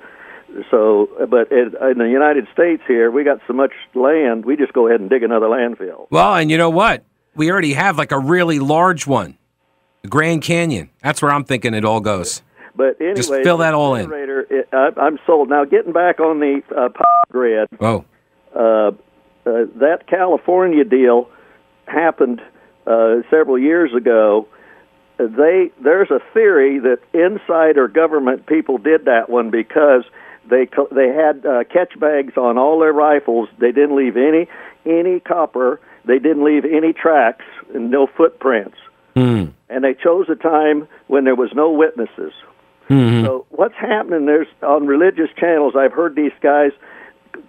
So, 0.71 1.09
but 1.29 1.51
in, 1.53 1.75
in 1.91 1.99
the 1.99 2.09
United 2.11 2.47
States 2.53 2.83
here, 2.87 3.11
we 3.11 3.25
got 3.25 3.41
so 3.47 3.53
much 3.53 3.73
land, 3.95 4.45
we 4.45 4.57
just 4.57 4.73
go 4.73 4.89
ahead 4.89 5.01
and 5.01 5.09
dig 5.09 5.23
another 5.23 5.47
landfill. 5.47 6.07
Well, 6.11 6.35
and 6.35 6.51
you 6.51 6.59
know 6.59 6.71
what? 6.71 7.05
We 7.35 7.51
already 7.51 7.75
have 7.75 7.97
like 7.99 8.13
a 8.13 8.19
really 8.19 8.59
large 8.59 9.07
one, 9.07 9.39
the 10.03 10.09
Grand 10.09 10.43
Canyon. 10.43 10.91
That's 11.03 11.23
where 11.23 11.31
I'm 11.31 11.45
thinking 11.45 11.75
it 11.75 11.85
all 11.85 12.01
goes. 12.01 12.43
But 12.75 13.01
anyway, 13.01 13.15
Just 13.15 13.33
fill 13.33 13.59
that 13.59 13.75
all 13.75 13.95
in. 13.95 14.11
It, 14.13 14.69
I, 14.73 14.91
I'm 14.97 15.19
sold. 15.27 15.49
Now, 15.49 15.65
getting 15.65 15.93
back 15.93 16.21
on 16.21 16.41
the 16.41 16.63
uh, 16.71 16.89
power 16.89 17.23
grid, 17.31 17.69
Oh, 17.81 18.05
uh, 18.55 18.59
uh, 18.59 18.93
that 19.77 20.07
California 20.09 20.85
deal 20.85 21.29
happened 21.87 22.41
uh, 22.87 23.17
several 23.31 23.59
years 23.59 23.95
ago. 23.95 24.49
They 25.19 25.71
there's 25.83 26.11
a 26.11 26.21
theory 26.33 26.79
that 26.79 26.99
insider 27.13 27.89
government 27.89 28.47
people 28.47 28.79
did 28.79 29.05
that 29.05 29.29
one 29.29 29.51
because 29.51 30.05
they 30.51 30.67
co- 30.67 30.89
they 30.91 31.09
had 31.09 31.47
uh, 31.47 31.65
catch 31.65 31.99
bags 31.99 32.37
on 32.37 32.59
all 32.59 32.79
their 32.81 32.93
rifles. 32.93 33.49
They 33.59 33.73
didn't 33.73 33.97
leave 33.97 34.17
any 34.17 34.49
any 34.85 35.21
copper. 35.21 35.81
They 36.05 36.19
didn't 36.19 36.45
leave 36.45 36.65
any 36.65 36.93
tracks 36.93 37.45
and 37.75 37.91
no 37.91 38.07
footprints. 38.07 38.77
Hmm. 39.15 39.47
And 39.69 39.85
they 39.85 39.95
chose 39.95 40.27
a 40.29 40.35
time 40.35 40.89
when 41.07 41.25
there 41.25 41.35
was 41.35 41.51
no 41.55 41.71
witnesses. 41.71 42.33
Mm-hmm. 42.89 43.25
So 43.25 43.47
what's 43.51 43.77
happening? 43.77 44.27
There's 44.27 44.49
on 44.63 44.87
religious 44.87 45.31
channels. 45.37 45.75
I've 45.79 45.93
heard 45.93 46.17
these 46.17 46.33
guys. 46.41 46.73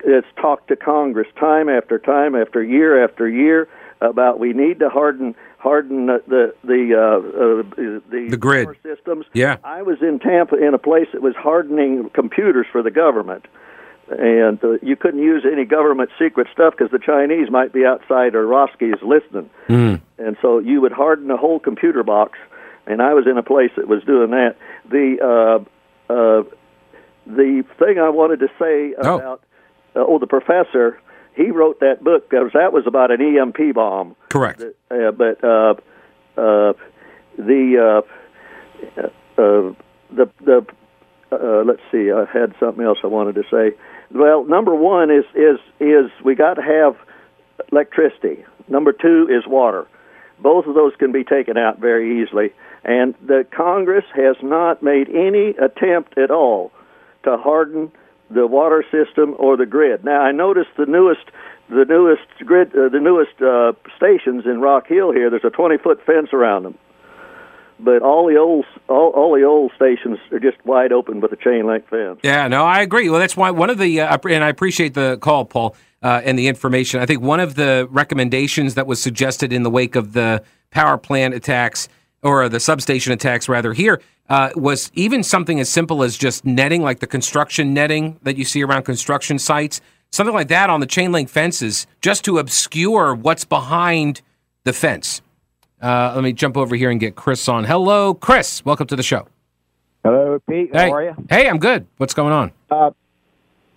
It's 0.04 0.28
talked 0.40 0.68
to 0.68 0.76
Congress 0.76 1.28
time 1.40 1.68
after 1.68 1.98
time 1.98 2.36
after 2.36 2.64
year 2.64 3.04
after 3.04 3.28
year 3.28 3.68
about 4.02 4.40
we 4.40 4.54
need 4.54 4.80
to 4.80 4.90
harden 4.90 5.36
harden 5.62 6.08
the 6.08 6.22
the 6.28 6.54
the 6.64 6.96
uh, 6.96 7.18
uh, 7.18 8.02
the, 8.10 8.28
The 8.32 8.38
grid. 8.38 8.68
systems. 8.84 9.26
Yeah. 9.34 9.58
I 9.64 9.82
was 9.84 10.02
in 10.02 10.20
Tampa 10.20 10.56
in 10.56 10.74
a 10.74 10.78
place 10.80 11.08
that 11.14 11.22
was 11.22 11.36
hardening 11.36 12.10
computers 12.10 12.66
for 12.72 12.82
the 12.82 12.92
government, 12.92 13.46
and 14.10 14.62
uh, 14.64 14.78
you 14.82 14.96
couldn't 14.96 15.22
use 15.22 15.46
any 15.52 15.66
government 15.66 16.10
secret 16.20 16.48
stuff 16.52 16.74
because 16.78 16.92
the 16.92 17.00
Chinese 17.00 17.50
might 17.50 17.72
be 17.74 17.86
outside 17.86 18.36
or 18.36 18.46
Roski's 18.46 19.02
listening, 19.04 19.50
Hmm. 19.68 19.96
and 20.18 20.36
so 20.42 20.60
you 20.60 20.82
would 20.82 20.92
harden 20.92 21.28
the 21.28 21.38
whole 21.38 21.60
computer 21.60 22.04
box. 22.04 22.38
And 22.88 23.00
I 23.02 23.14
was 23.14 23.28
in 23.28 23.38
a 23.38 23.44
place 23.44 23.70
that 23.78 23.88
was 23.88 24.04
doing 24.04 24.32
that. 24.32 24.56
The 24.90 25.18
uh, 25.22 26.12
uh, 26.14 26.44
the 27.28 27.64
thing 27.78 28.00
I 28.00 28.10
wanted 28.10 28.40
to 28.40 28.48
say 28.60 28.96
Oh. 28.98 29.16
about 29.20 29.44
uh, 29.96 30.00
oh 30.08 30.18
the 30.18 30.28
professor 30.28 31.00
he 31.36 31.52
wrote 31.52 31.80
that 31.80 32.04
book 32.04 32.30
because 32.30 32.52
that 32.54 32.74
was 32.74 32.86
about 32.88 33.12
an 33.12 33.22
EMP 33.22 33.74
bomb. 33.74 34.16
correct. 34.30 34.62
Uh, 34.62 35.12
but 35.12 35.44
uh, 35.44 35.76
uh, 36.38 36.74
the 37.38 38.04
uh, 38.98 39.02
uh, 39.38 39.74
the 40.12 40.30
the 40.42 40.66
uh, 41.32 41.64
let's 41.66 41.82
see, 41.92 42.12
I 42.12 42.26
had 42.32 42.54
something 42.60 42.84
else 42.84 43.00
I 43.04 43.08
wanted 43.08 43.36
to 43.36 43.44
say. 43.50 43.76
Well, 44.14 44.44
number 44.46 44.76
one 44.76 45.10
is 45.10 45.26
is 45.36 45.60
is 45.80 46.12
we 46.24 46.36
got 46.36 46.56
to 46.56 46.62
have 46.62 46.96
electricity. 47.72 48.44
Number 48.68 48.92
two 48.92 49.28
is 49.30 49.48
water. 49.48 49.88
Both 50.40 50.66
of 50.66 50.76
those 50.76 50.94
can 50.98 51.12
be 51.12 51.24
taken 51.24 51.58
out 51.58 51.80
very 51.80 52.22
easily, 52.22 52.52
and 52.84 53.16
the 53.26 53.46
Congress 53.56 54.06
has 54.16 54.36
not 54.42 54.82
made 54.82 55.08
any 55.10 55.50
attempt 55.58 56.18
at 56.18 56.32
all 56.32 56.72
to 57.24 57.38
harden 57.38 57.92
the 58.34 58.48
water 58.48 58.84
system 58.92 59.36
or 59.38 59.58
the 59.58 59.66
grid. 59.66 60.04
Now, 60.04 60.22
I 60.22 60.32
noticed 60.32 60.72
the 60.78 60.86
newest 60.86 61.26
the 61.70 61.86
newest 61.88 62.28
grid 62.46 62.70
uh, 62.76 62.90
the 62.90 63.00
newest 63.00 63.42
uh, 63.42 63.74
stations 63.96 64.46
in 64.46 64.60
Rock 64.62 64.88
Hill 64.88 65.12
here. 65.12 65.30
There's 65.30 65.46
a 65.46 65.50
20 65.50 65.78
foot 65.78 66.00
fence 66.06 66.30
around 66.34 66.64
them. 66.64 66.78
but 67.80 68.02
all 68.02 68.28
the 68.28 68.38
old 68.38 68.66
all, 68.88 69.12
all 69.12 69.36
the 69.36 69.44
old 69.44 69.72
stations 69.76 70.20
are 70.32 70.40
just 70.40 70.58
wide 70.66 70.92
open 70.92 71.20
with 71.20 71.32
a 71.32 71.36
chain 71.38 71.66
link 71.68 71.88
fence. 71.90 72.20
Yeah, 72.24 72.48
no, 72.48 72.64
I 72.64 72.82
agree. 72.82 73.10
Well, 73.10 73.20
that's 73.20 73.38
why 73.38 73.52
one 73.52 73.70
of 73.70 73.78
the 73.78 74.02
uh, 74.02 74.18
and 74.30 74.44
I 74.44 74.50
appreciate 74.50 74.94
the 74.94 75.18
call, 75.18 75.46
Paul, 75.46 75.76
uh, 76.02 76.22
and 76.24 76.38
the 76.38 76.48
information. 76.48 77.02
I 77.02 77.06
think 77.06 77.22
one 77.22 77.40
of 77.40 77.56
the 77.56 77.88
recommendations 77.90 78.76
that 78.76 78.88
was 78.88 79.02
suggested 79.02 79.52
in 79.52 79.64
the 79.64 79.70
wake 79.70 79.96
of 79.96 80.14
the 80.14 80.44
power 80.70 80.98
plant 80.98 81.34
attacks 81.34 81.90
or 82.24 82.48
the 82.50 82.60
substation 82.60 83.12
attacks, 83.14 83.50
rather 83.50 83.74
here, 83.74 84.00
uh, 84.32 84.50
was 84.56 84.90
even 84.94 85.24
something 85.24 85.60
as 85.60 85.68
simple 85.68 86.04
as 86.04 86.18
just 86.18 86.46
netting, 86.46 86.82
like 86.82 87.02
the 87.02 87.08
construction 87.08 87.74
netting 87.74 88.18
that 88.24 88.38
you 88.38 88.46
see 88.46 88.64
around 88.64 88.84
construction 88.84 89.38
sites, 89.38 89.82
something 90.10 90.34
like 90.34 90.48
that 90.48 90.70
on 90.70 90.80
the 90.80 90.86
chain 90.86 91.12
link 91.12 91.28
fences, 91.28 91.86
just 92.02 92.24
to 92.24 92.38
obscure 92.38 93.14
what's 93.14 93.44
behind 93.44 94.22
the 94.64 94.72
fence. 94.72 95.22
Uh, 95.82 96.14
let 96.16 96.24
me 96.24 96.32
jump 96.32 96.56
over 96.56 96.78
here 96.78 96.90
and 96.90 97.02
get 97.02 97.18
Chris 97.18 97.50
on. 97.50 97.66
Hello, 97.66 98.14
Chris. 98.14 98.64
Welcome 98.64 98.88
to 98.88 98.96
the 98.96 99.04
show. 99.04 99.28
Hello, 100.02 100.40
Pete. 100.50 100.70
Hey. 100.72 100.90
Are 100.90 101.04
you? 101.04 101.16
Hey, 101.30 101.50
I'm 101.50 101.60
good. 101.60 101.86
What's 101.98 102.14
going 102.14 102.32
on? 102.32 102.54
Uh, 102.70 102.92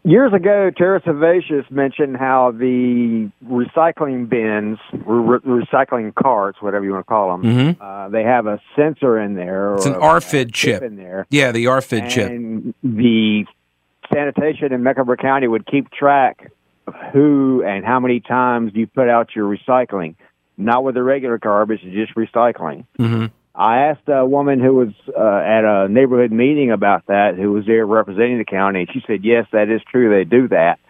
years 0.04 0.32
ago, 0.32 0.70
Tara 0.76 1.00
Servatius 1.02 1.70
mentioned 1.70 2.16
how 2.16 2.52
the 2.52 3.30
recycling 3.46 4.28
bins, 4.28 4.78
re- 4.92 5.38
recycling 5.40 6.14
carts, 6.14 6.60
whatever 6.60 6.84
you 6.84 6.92
want 6.92 7.06
to 7.06 7.08
call 7.08 7.36
them, 7.36 7.42
Mhm. 7.42 7.76
uh, 7.80 8.08
they 8.10 8.22
have 8.22 8.46
a 8.46 8.60
sensor 8.76 9.18
in 9.18 9.34
there. 9.34 9.74
It's 9.74 9.86
an 9.86 9.94
RFID 9.94 10.52
chip. 10.52 10.82
in 10.82 10.96
there. 10.96 11.26
Yeah, 11.30 11.52
the 11.52 11.66
RFID 11.66 12.08
chip. 12.08 12.30
And 12.30 12.74
the 12.82 13.46
sanitation 14.12 14.72
in 14.72 14.82
Mecklenburg 14.82 15.18
County 15.20 15.48
would 15.48 15.66
keep 15.66 15.90
track 15.90 16.50
of 16.86 16.94
who 17.12 17.62
and 17.66 17.84
how 17.84 17.98
many 18.00 18.20
times 18.20 18.72
you 18.74 18.86
put 18.86 19.08
out 19.08 19.34
your 19.34 19.48
recycling. 19.48 20.14
Not 20.56 20.84
with 20.84 20.94
the 20.94 21.02
regular 21.02 21.38
garbage, 21.38 21.80
just 21.82 22.14
recycling. 22.14 22.84
hmm 22.98 23.26
I 23.54 23.86
asked 23.86 24.08
a 24.08 24.26
woman 24.26 24.58
who 24.58 24.74
was 24.74 24.88
uh, 25.08 25.20
at 25.20 25.64
a 25.64 25.88
neighborhood 25.88 26.32
meeting 26.32 26.72
about 26.72 27.06
that, 27.06 27.36
who 27.36 27.52
was 27.52 27.66
there 27.66 27.86
representing 27.86 28.38
the 28.38 28.44
county, 28.44 28.80
and 28.80 28.88
she 28.92 29.02
said, 29.06 29.24
"Yes, 29.24 29.46
that 29.52 29.68
is 29.68 29.80
true. 29.90 30.10
They 30.10 30.24
do 30.24 30.48
that." 30.48 30.80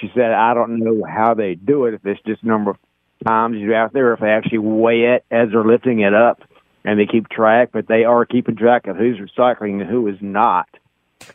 She 0.00 0.10
said, 0.14 0.32
"I 0.32 0.54
don't 0.54 0.78
know 0.78 1.04
how 1.04 1.34
they 1.34 1.54
do 1.54 1.84
it. 1.84 1.94
If 1.94 2.06
it's 2.06 2.20
just 2.26 2.42
number 2.42 2.70
of 2.70 2.78
times 3.26 3.58
you're 3.58 3.74
out 3.74 3.92
there, 3.92 4.14
if 4.14 4.20
they 4.20 4.30
actually 4.30 4.58
weigh 4.58 5.14
it 5.14 5.24
as 5.30 5.50
they're 5.50 5.64
lifting 5.64 6.00
it 6.00 6.14
up, 6.14 6.42
and 6.82 6.98
they 6.98 7.06
keep 7.06 7.28
track, 7.28 7.70
but 7.72 7.88
they 7.88 8.04
are 8.04 8.24
keeping 8.24 8.56
track 8.56 8.86
of 8.86 8.96
who's 8.96 9.18
recycling 9.18 9.82
and 9.82 9.90
who 9.90 10.08
is 10.08 10.16
not." 10.22 10.68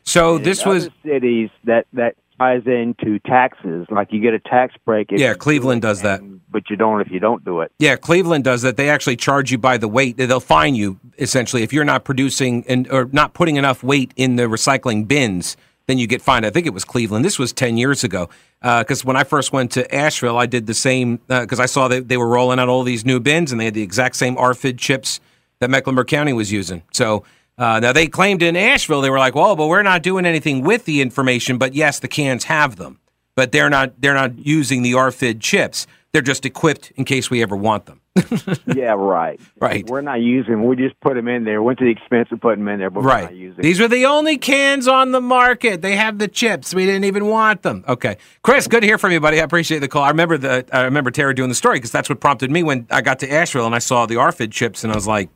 So 0.04 0.38
In 0.38 0.44
this 0.44 0.66
was 0.66 0.90
cities 1.06 1.52
that 1.66 1.86
that 1.94 2.16
ties 2.44 2.64
into 2.66 3.20
taxes, 3.20 3.88
like 3.90 4.12
you 4.12 4.20
get 4.22 4.34
a 4.34 4.40
tax 4.40 4.74
break. 4.86 5.12
if 5.12 5.20
Yeah, 5.20 5.30
you 5.30 5.34
do 5.34 5.40
Cleveland 5.40 5.84
it, 5.84 5.88
does 5.88 6.02
that. 6.02 6.22
and- 6.22 6.42
but 6.52 6.70
you 6.70 6.76
don't 6.76 7.02
if 7.02 7.10
you 7.12 7.20
don't 7.20 7.44
do 7.44 7.62
it. 7.62 7.72
yeah, 7.80 7.96
Cleveland 7.96 8.44
does 8.44 8.62
that. 8.62 8.78
They 8.78 8.90
actually 8.90 9.16
charge 9.16 9.52
you 9.52 9.58
by 9.58 9.78
the 9.78 9.88
weight. 9.88 10.18
They'll 10.18 10.40
fine 10.40 10.76
you 10.76 11.00
essentially 11.18 11.64
if 11.64 11.74
you're 11.74 11.84
not 11.86 12.04
producing 12.04 12.64
and 12.68 12.88
or 12.92 13.10
not 13.12 13.34
putting 13.34 13.56
enough 13.56 13.82
weight 13.84 14.12
in 14.16 14.36
the 14.36 14.44
recycling 14.44 15.08
bins. 15.08 15.58
Then 15.88 15.98
you 15.98 16.08
get 16.08 16.22
fined. 16.22 16.46
I 16.46 16.50
think 16.50 16.66
it 16.66 16.74
was 16.74 16.86
Cleveland. 16.86 17.26
This 17.26 17.38
was 17.40 17.52
ten 17.52 17.76
years 17.78 18.04
ago. 18.06 18.30
Uh, 18.62 18.84
because 18.84 19.04
when 19.04 19.18
I 19.18 19.24
first 19.26 19.52
went 19.52 19.70
to 19.72 19.94
Asheville, 19.94 20.38
I 20.38 20.46
did 20.46 20.66
the 20.68 20.74
same. 20.74 21.20
Uh, 21.30 21.42
because 21.42 21.60
I 21.60 21.66
saw 21.66 21.88
that 21.90 22.08
they 22.08 22.16
were 22.18 22.28
rolling 22.30 22.58
out 22.60 22.70
all 22.70 22.84
these 22.84 23.04
new 23.06 23.20
bins, 23.20 23.52
and 23.52 23.60
they 23.60 23.66
had 23.66 23.74
the 23.74 23.82
exact 23.82 24.16
same 24.16 24.36
RFID 24.38 24.78
chips 24.78 25.20
that 25.60 25.70
Mecklenburg 25.70 26.08
County 26.08 26.32
was 26.34 26.52
using. 26.54 26.84
So 26.94 27.24
uh, 27.58 27.80
now 27.80 27.92
they 27.94 28.08
claimed 28.08 28.42
in 28.42 28.56
Asheville 28.56 29.02
they 29.02 29.10
were 29.10 29.20
like, 29.20 29.36
"Well, 29.36 29.56
but 29.56 29.68
we're 29.68 29.84
not 29.84 30.02
doing 30.04 30.26
anything 30.26 30.64
with 30.64 30.86
the 30.86 31.02
information." 31.02 31.58
But 31.58 31.74
yes, 31.74 32.00
the 32.00 32.08
cans 32.08 32.46
have 32.46 32.76
them, 32.78 33.00
but 33.36 33.52
they're 33.52 33.70
not. 33.70 34.00
They're 34.02 34.14
not 34.14 34.40
using 34.40 34.82
the 34.82 34.94
RFID 34.94 35.40
chips. 35.40 35.86
They're 36.14 36.22
just 36.22 36.46
equipped 36.46 36.92
in 36.96 37.06
case 37.06 37.30
we 37.32 37.42
ever 37.42 37.56
want 37.56 37.86
them. 37.88 38.00
yeah, 38.68 38.94
right. 38.96 39.40
Right. 39.60 39.88
We're 39.90 40.02
not 40.02 40.22
using 40.22 40.52
them. 40.52 40.66
We 40.68 40.76
just 40.76 41.00
put 41.00 41.16
them 41.16 41.28
in 41.28 41.44
there. 41.44 41.64
Went 41.64 41.80
to 41.80 41.86
the 41.86 41.90
expense 41.90 42.28
of 42.32 42.40
putting 42.40 42.64
them 42.64 42.72
in 42.76 42.80
there, 42.80 42.92
but 42.92 43.02
we're 43.02 43.10
not 43.10 43.24
Right. 43.24 43.34
using 43.34 43.64
These 43.64 43.80
were 43.80 43.88
the 43.88 44.06
only 44.06 44.38
cans 44.38 44.88
on 44.88 45.12
the 45.12 45.20
market. 45.20 45.82
They 45.82 45.96
have 45.96 46.20
the 46.20 46.28
chips. 46.28 46.72
We 46.72 46.86
didn't 46.86 47.06
even 47.06 47.26
want 47.26 47.64
them. 47.64 47.84
Okay, 47.88 48.18
Chris, 48.44 48.68
good 48.68 48.82
to 48.82 48.86
hear 48.88 49.00
from 49.00 49.12
you, 49.12 49.20
buddy. 49.20 49.42
I 49.42 49.44
appreciate 49.44 49.80
the 49.80 49.88
call. 49.88 50.04
I 50.04 50.10
remember 50.10 50.38
the. 50.38 50.64
I 50.72 50.84
remember 50.84 51.10
Tara 51.10 51.34
doing 51.34 51.50
the 51.50 51.56
story 51.56 51.78
because 51.78 51.92
that's 51.92 52.10
what 52.10 52.20
prompted 52.20 52.52
me 52.52 52.62
when 52.62 52.86
I 52.92 53.02
got 53.02 53.18
to 53.20 53.32
Asheville 53.32 53.66
and 53.66 53.74
I 53.74 53.80
saw 53.80 54.06
the 54.06 54.16
RFID 54.16 54.52
chips 54.52 54.84
and 54.84 54.94
I 54.94 54.96
was 54.96 55.08
like, 55.08 55.30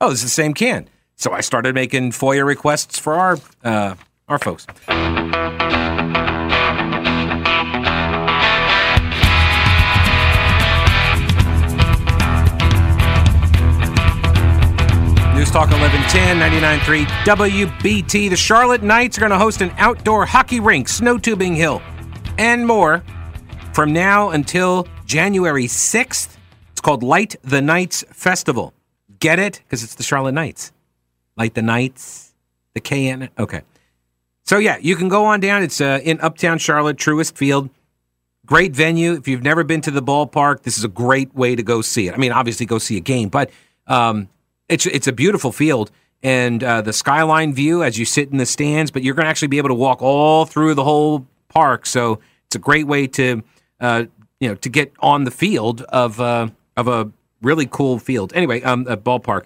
"Oh, 0.00 0.10
this 0.10 0.18
is 0.18 0.24
the 0.24 0.30
same 0.30 0.54
can." 0.54 0.88
So 1.16 1.32
I 1.32 1.40
started 1.40 1.74
making 1.74 2.12
FOIA 2.12 2.44
requests 2.44 2.98
for 2.98 3.14
our 3.14 3.38
uh, 3.62 3.94
our 4.28 4.38
folks. 4.38 4.66
News 15.34 15.50
Talk 15.50 15.68
1110, 15.70 16.38
99.3 16.38 17.04
WBT. 17.24 18.30
The 18.30 18.36
Charlotte 18.36 18.84
Knights 18.84 19.18
are 19.18 19.20
going 19.20 19.32
to 19.32 19.38
host 19.38 19.60
an 19.60 19.72
outdoor 19.78 20.24
hockey 20.26 20.60
rink, 20.60 20.88
snow 20.88 21.18
tubing 21.18 21.56
hill, 21.56 21.82
and 22.38 22.66
more 22.66 23.02
from 23.72 23.92
now 23.92 24.30
until 24.30 24.86
January 25.06 25.64
6th. 25.64 26.36
It's 26.70 26.80
called 26.80 27.02
Light 27.02 27.34
the 27.42 27.60
Knights 27.60 28.04
Festival. 28.12 28.74
Get 29.18 29.40
it? 29.40 29.60
Because 29.66 29.82
it's 29.82 29.96
the 29.96 30.04
Charlotte 30.04 30.32
Knights. 30.32 30.72
Light 31.36 31.54
the 31.54 31.62
Knights, 31.62 32.34
the 32.74 32.80
KN. 32.80 33.28
Okay. 33.38 33.62
So, 34.44 34.58
yeah, 34.58 34.76
you 34.80 34.96
can 34.96 35.08
go 35.08 35.24
on 35.24 35.40
down. 35.40 35.62
It's 35.62 35.80
uh, 35.80 36.00
in 36.02 36.20
Uptown 36.20 36.58
Charlotte, 36.58 36.96
Truist 36.96 37.36
Field. 37.36 37.70
Great 38.46 38.72
venue. 38.72 39.14
If 39.14 39.26
you've 39.26 39.42
never 39.42 39.64
been 39.64 39.80
to 39.82 39.90
the 39.90 40.02
ballpark, 40.02 40.62
this 40.62 40.76
is 40.76 40.84
a 40.84 40.88
great 40.88 41.34
way 41.34 41.56
to 41.56 41.62
go 41.62 41.80
see 41.80 42.08
it. 42.08 42.14
I 42.14 42.18
mean, 42.18 42.30
obviously, 42.30 42.66
go 42.66 42.78
see 42.78 42.98
a 42.98 43.00
game, 43.00 43.30
but 43.30 43.50
um, 43.86 44.28
it's 44.68 44.84
it's 44.84 45.06
a 45.06 45.12
beautiful 45.12 45.50
field 45.50 45.90
and 46.22 46.64
uh, 46.64 46.80
the 46.80 46.92
skyline 46.92 47.54
view 47.54 47.82
as 47.82 47.98
you 47.98 48.04
sit 48.04 48.30
in 48.30 48.38
the 48.38 48.46
stands. 48.46 48.90
But 48.90 49.02
you're 49.02 49.14
going 49.14 49.24
to 49.24 49.30
actually 49.30 49.48
be 49.48 49.58
able 49.58 49.68
to 49.68 49.74
walk 49.74 50.02
all 50.02 50.46
through 50.46 50.74
the 50.74 50.84
whole 50.84 51.26
park, 51.48 51.86
so 51.86 52.20
it's 52.46 52.56
a 52.56 52.58
great 52.58 52.86
way 52.86 53.06
to 53.08 53.42
uh, 53.80 54.04
you 54.40 54.48
know 54.48 54.54
to 54.56 54.68
get 54.68 54.92
on 55.00 55.24
the 55.24 55.30
field 55.30 55.82
of 55.82 56.20
uh, 56.20 56.48
of 56.76 56.88
a 56.88 57.10
really 57.42 57.66
cool 57.66 57.98
field. 57.98 58.32
Anyway, 58.34 58.62
um, 58.62 58.86
a 58.88 58.96
ballpark. 58.96 59.44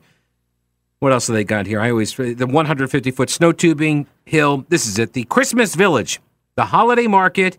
What 1.00 1.12
else 1.12 1.28
have 1.28 1.34
they 1.34 1.44
got 1.44 1.66
here? 1.66 1.80
I 1.80 1.90
always 1.90 2.14
the 2.14 2.46
150 2.46 3.10
foot 3.12 3.30
snow 3.30 3.52
tubing 3.52 4.06
hill. 4.24 4.64
This 4.68 4.86
is 4.86 4.98
it. 4.98 5.12
The 5.12 5.24
Christmas 5.24 5.74
Village, 5.74 6.20
the 6.56 6.66
holiday 6.66 7.06
market. 7.06 7.58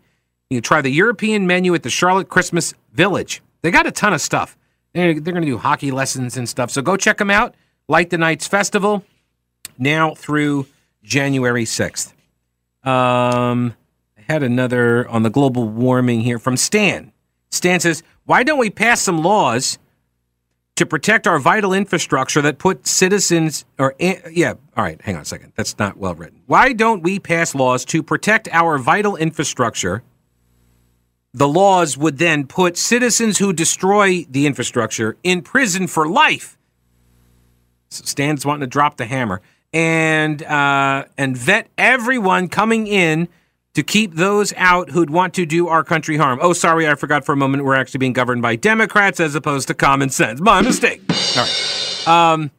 You 0.49 0.57
can 0.57 0.63
try 0.63 0.81
the 0.81 0.89
European 0.89 1.47
menu 1.47 1.73
at 1.75 1.83
the 1.83 1.89
Charlotte 1.89 2.27
Christmas 2.27 2.73
Village. 2.91 3.41
They 3.61 3.71
got 3.71 3.85
a 3.85 3.91
ton 3.91 4.13
of 4.13 4.21
stuff. 4.21 4.57
They're, 4.93 5.13
they're 5.13 5.33
going 5.33 5.45
to 5.45 5.49
do 5.49 5.57
hockey 5.57 5.91
lessons 5.91 6.37
and 6.37 6.49
stuff. 6.49 6.71
So 6.71 6.81
go 6.81 6.97
check 6.97 7.17
them 7.17 7.29
out. 7.29 7.55
Light 7.87 8.09
the 8.09 8.17
Knights 8.17 8.47
Festival 8.47 9.03
now 9.77 10.15
through 10.15 10.65
January 11.03 11.65
6th. 11.65 12.13
Um, 12.83 13.75
I 14.17 14.21
had 14.27 14.43
another 14.43 15.07
on 15.07 15.23
the 15.23 15.29
global 15.29 15.67
warming 15.67 16.21
here 16.21 16.39
from 16.39 16.57
Stan. 16.57 17.11
Stan 17.51 17.79
says, 17.79 18.03
Why 18.25 18.43
don't 18.43 18.59
we 18.59 18.69
pass 18.69 19.01
some 19.01 19.21
laws 19.23 19.77
to 20.79 20.85
protect 20.85 21.27
our 21.27 21.39
vital 21.39 21.73
infrastructure 21.73 22.41
that 22.41 22.57
put 22.57 22.87
citizens 22.87 23.65
or 23.77 23.95
eh, 23.99 24.17
yeah 24.31 24.53
all 24.77 24.83
right 24.85 25.01
hang 25.01 25.15
on 25.15 25.21
a 25.21 25.25
second. 25.25 25.51
That's 25.55 25.77
not 25.77 25.97
well 25.97 26.15
written. 26.15 26.41
Why 26.45 26.71
don't 26.71 27.03
we 27.03 27.19
pass 27.19 27.53
laws 27.53 27.83
to 27.85 28.01
protect 28.01 28.47
our 28.53 28.77
vital 28.77 29.17
infrastructure? 29.17 30.03
The 31.33 31.49
laws 31.49 31.97
would 31.97 32.17
then 32.17 32.47
put 32.47 32.77
citizens 32.77 33.39
who 33.39 33.51
destroy 33.51 34.25
the 34.29 34.45
infrastructure 34.45 35.17
in 35.21 35.41
prison 35.41 35.85
for 35.87 36.07
life. 36.07 36.57
So 37.89 38.05
stan's 38.05 38.45
wanting 38.45 38.61
to 38.61 38.67
drop 38.67 38.95
the 38.95 39.05
hammer. 39.05 39.41
And 39.73 40.41
uh, 40.43 41.05
and 41.17 41.35
vet 41.35 41.67
everyone 41.77 42.47
coming 42.47 42.87
in 42.87 43.27
to 43.79 43.83
keep 43.83 44.15
those 44.15 44.53
out 44.57 44.89
who'd 44.89 45.09
want 45.09 45.33
to 45.35 45.45
do 45.45 45.69
our 45.69 45.85
country 45.85 46.17
harm. 46.17 46.37
Oh, 46.41 46.51
sorry, 46.51 46.85
I 46.85 46.95
forgot 46.95 47.25
for 47.25 47.31
a 47.31 47.37
moment. 47.37 47.63
We're 47.63 47.75
actually 47.75 47.99
being 47.99 48.11
governed 48.11 48.41
by 48.41 48.57
Democrats 48.57 49.21
as 49.21 49.35
opposed 49.35 49.69
to 49.69 49.73
common 49.73 50.09
sense. 50.09 50.41
My 50.41 50.61
mistake. 50.61 51.01
All 51.09 51.45
right. 51.45 52.07
Um, 52.07 52.51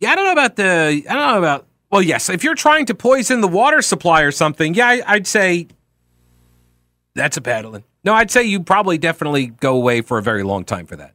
yeah, 0.00 0.10
I 0.10 0.16
don't 0.16 0.24
know 0.24 0.32
about 0.32 0.56
the. 0.56 1.04
I 1.08 1.14
don't 1.14 1.28
know 1.28 1.38
about. 1.38 1.68
Well, 1.92 2.02
yes, 2.02 2.28
if 2.28 2.42
you're 2.42 2.56
trying 2.56 2.86
to 2.86 2.96
poison 2.96 3.42
the 3.42 3.48
water 3.48 3.80
supply 3.80 4.22
or 4.22 4.32
something, 4.32 4.74
yeah, 4.74 4.88
I, 4.88 5.02
I'd 5.06 5.26
say 5.28 5.68
that's 7.14 7.36
a 7.36 7.40
paddling. 7.40 7.84
No, 8.02 8.12
I'd 8.12 8.32
say 8.32 8.42
you 8.42 8.60
probably 8.60 8.98
definitely 8.98 9.46
go 9.46 9.76
away 9.76 10.00
for 10.00 10.18
a 10.18 10.22
very 10.22 10.42
long 10.42 10.64
time 10.64 10.86
for 10.86 10.96
that 10.96 11.14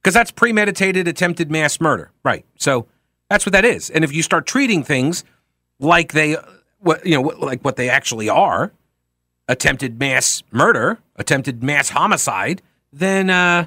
because 0.00 0.14
that's 0.14 0.30
premeditated 0.30 1.08
attempted 1.08 1.50
mass 1.50 1.80
murder, 1.80 2.12
right? 2.22 2.46
So 2.56 2.86
that's 3.28 3.44
what 3.44 3.52
that 3.52 3.64
is. 3.64 3.90
And 3.90 4.04
if 4.04 4.12
you 4.12 4.22
start 4.22 4.46
treating 4.46 4.84
things 4.84 5.24
like 5.80 6.12
they 6.12 6.36
what 6.80 7.04
you 7.04 7.14
know 7.14 7.20
what, 7.20 7.40
like 7.40 7.62
what 7.62 7.76
they 7.76 7.88
actually 7.88 8.28
are 8.28 8.72
attempted 9.48 9.98
mass 9.98 10.42
murder 10.50 10.98
attempted 11.16 11.62
mass 11.62 11.90
homicide 11.90 12.62
then 12.92 13.30
uh 13.30 13.66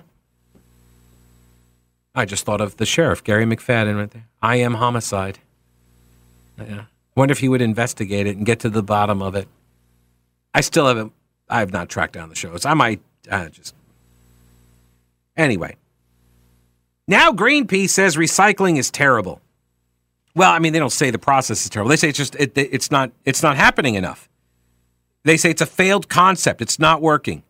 i 2.16 2.26
just 2.26 2.46
thought 2.46 2.62
of 2.62 2.78
the 2.78 2.86
sheriff 2.86 3.24
Garry 3.24 3.46
McFadden 3.46 3.98
right 3.98 4.12
there. 4.12 4.28
I 4.42 4.58
am 4.58 4.76
homicide. 4.76 5.40
Yeah. 6.58 6.86
Wonder 7.16 7.32
if 7.32 7.40
he 7.40 7.50
would 7.50 7.62
investigate 7.62 8.28
it 8.28 8.38
and 8.38 8.46
get 8.46 8.60
to 8.62 8.70
the 8.70 8.84
bottom 8.84 9.22
of 9.22 9.36
it. 9.36 9.48
I 10.54 10.62
still 10.62 10.88
haven't 10.88 11.14
i 11.50 11.60
have 11.60 11.72
not 11.72 11.90
tracked 11.90 12.14
down 12.14 12.30
the 12.30 12.36
shows. 12.36 12.66
I 12.66 12.74
might 12.74 13.02
uh, 13.30 13.50
just 13.50 13.76
anyway. 15.38 15.76
Now 17.08 17.32
Greenpeace 17.32 17.90
says 17.90 18.16
recycling 18.16 18.78
is 18.78 18.90
terrible. 18.90 19.42
Well, 20.36 20.52
I 20.52 20.60
mean, 20.60 20.74
they 20.74 20.80
don't 20.80 20.92
say 20.92 21.12
the 21.12 21.20
process 21.20 21.64
is 21.64 21.70
terrible. 21.70 21.90
They 21.90 21.96
say 21.96 22.10
it's 22.10 22.18
just 22.18 22.36
it, 22.36 22.52
it's 22.56 22.90
not 22.90 23.12
it's 23.26 23.44
not 23.44 23.56
happening 23.56 23.96
enough. 23.96 24.30
They 25.24 25.38
say 25.38 25.52
it's 25.52 25.62
a 25.62 25.68
failed 25.68 26.10
concept. 26.10 26.62
It's 26.62 26.80
not 26.80 27.02
working. 27.02 27.44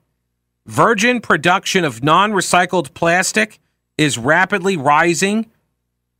Virgin 0.65 1.19
production 1.19 1.83
of 1.83 2.03
non-recycled 2.03 2.93
plastic 2.93 3.59
is 3.97 4.17
rapidly 4.17 4.77
rising 4.77 5.49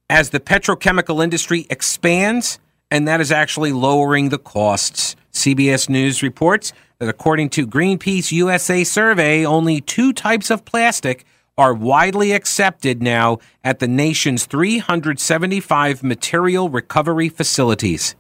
as 0.10 0.32
the 0.32 0.40
petrochemical 0.40 1.24
industry 1.24 1.66
expands, 1.70 2.60
and 2.92 3.08
that 3.08 3.22
is 3.22 3.32
actually 3.32 3.72
lowering 3.72 4.30
the 4.30 4.38
costs. 4.38 5.16
CBS 5.32 5.90
News 5.90 6.22
reports 6.22 6.74
that 7.00 7.10
according 7.10 7.50
to 7.50 7.66
Greenpeace 7.66 8.32
USA 8.32 8.84
survey, 8.84 9.46
only 9.46 9.82
two 9.82 10.14
types 10.14 10.50
of 10.50 10.66
plastic 10.66 11.26
are 11.58 11.74
widely 11.74 12.32
accepted 12.32 13.02
now 13.02 13.40
at 13.64 13.80
the 13.80 13.88
nation's 13.88 14.46
375 14.46 16.04
material 16.04 16.70
recovery 16.70 17.30
facilities. 17.30 18.16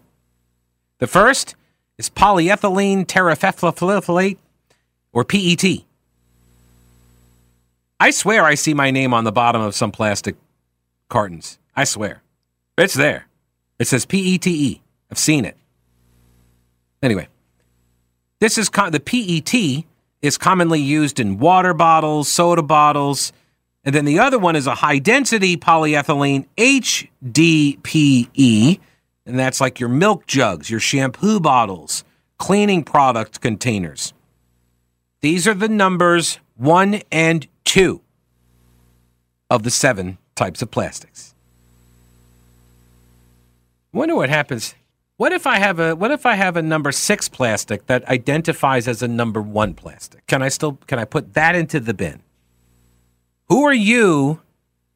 The 0.99 1.07
first 1.07 1.55
is 1.97 2.09
polyethylene 2.09 3.05
terephthalate, 3.05 4.37
or 5.11 5.23
PET. 5.23 5.83
I 7.99 8.11
swear 8.11 8.43
I 8.43 8.55
see 8.55 8.73
my 8.73 8.91
name 8.91 9.13
on 9.13 9.23
the 9.23 9.31
bottom 9.31 9.61
of 9.61 9.75
some 9.75 9.91
plastic 9.91 10.35
cartons. 11.09 11.59
I 11.75 11.83
swear. 11.85 12.21
It's 12.77 12.93
there. 12.93 13.27
It 13.79 13.87
says 13.87 14.05
PETE. 14.05 14.81
I've 15.09 15.17
seen 15.17 15.45
it. 15.45 15.57
Anyway, 17.01 17.27
this 18.39 18.57
is 18.57 18.69
the 18.69 18.99
PET 18.99 19.85
is 20.23 20.37
commonly 20.37 20.79
used 20.79 21.19
in 21.19 21.37
water 21.37 21.75
bottles, 21.75 22.29
soda 22.29 22.63
bottles, 22.63 23.31
and 23.83 23.93
then 23.93 24.05
the 24.05 24.17
other 24.17 24.39
one 24.39 24.55
is 24.55 24.65
a 24.65 24.75
high 24.75 24.97
density 24.97 25.57
polyethylene 25.57 26.45
HDPE, 26.57 27.09
and 29.25 29.37
that's 29.37 29.59
like 29.59 29.81
your 29.81 29.89
milk 29.89 30.25
jugs, 30.25 30.69
your 30.69 30.79
shampoo 30.79 31.41
bottles, 31.41 32.05
cleaning 32.37 32.83
product 32.83 33.41
containers. 33.41 34.13
These 35.19 35.45
are 35.45 35.53
the 35.53 35.67
numbers 35.67 36.39
1 36.55 37.01
and 37.11 37.45
2 37.65 37.99
of 39.49 39.63
the 39.63 39.71
seven 39.71 40.17
types 40.35 40.61
of 40.61 40.71
plastics. 40.71 41.35
Wonder 43.91 44.15
what 44.15 44.29
happens 44.29 44.73
what 45.23 45.31
if 45.31 45.47
I 45.47 45.57
have 45.57 45.79
a 45.79 45.95
what 45.95 46.11
if 46.11 46.25
I 46.25 46.33
have 46.33 46.57
a 46.57 46.61
number 46.61 46.91
6 46.91 47.29
plastic 47.29 47.85
that 47.85 48.05
identifies 48.09 48.89
as 48.89 49.01
a 49.01 49.07
number 49.07 49.41
1 49.41 49.73
plastic? 49.73 50.27
Can 50.27 50.41
I 50.41 50.49
still 50.49 50.73
can 50.85 50.99
I 50.99 51.05
put 51.05 51.33
that 51.33 51.55
into 51.55 51.79
the 51.79 51.93
bin? 51.93 52.21
Who 53.47 53.63
are 53.63 53.73
you? 53.73 54.41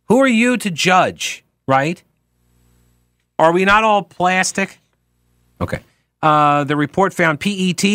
Who 0.10 0.20
are 0.20 0.28
you 0.28 0.58
to 0.58 0.70
judge, 0.70 1.46
right? 1.66 2.04
Are 3.40 3.54
we 3.54 3.64
not 3.64 3.86
all 3.86 4.04
plastic? 4.04 4.80
Okay. 5.62 5.80
Uh, 6.22 6.66
the 6.66 6.76
report 6.76 7.14
found 7.14 7.40
PET 7.40 7.86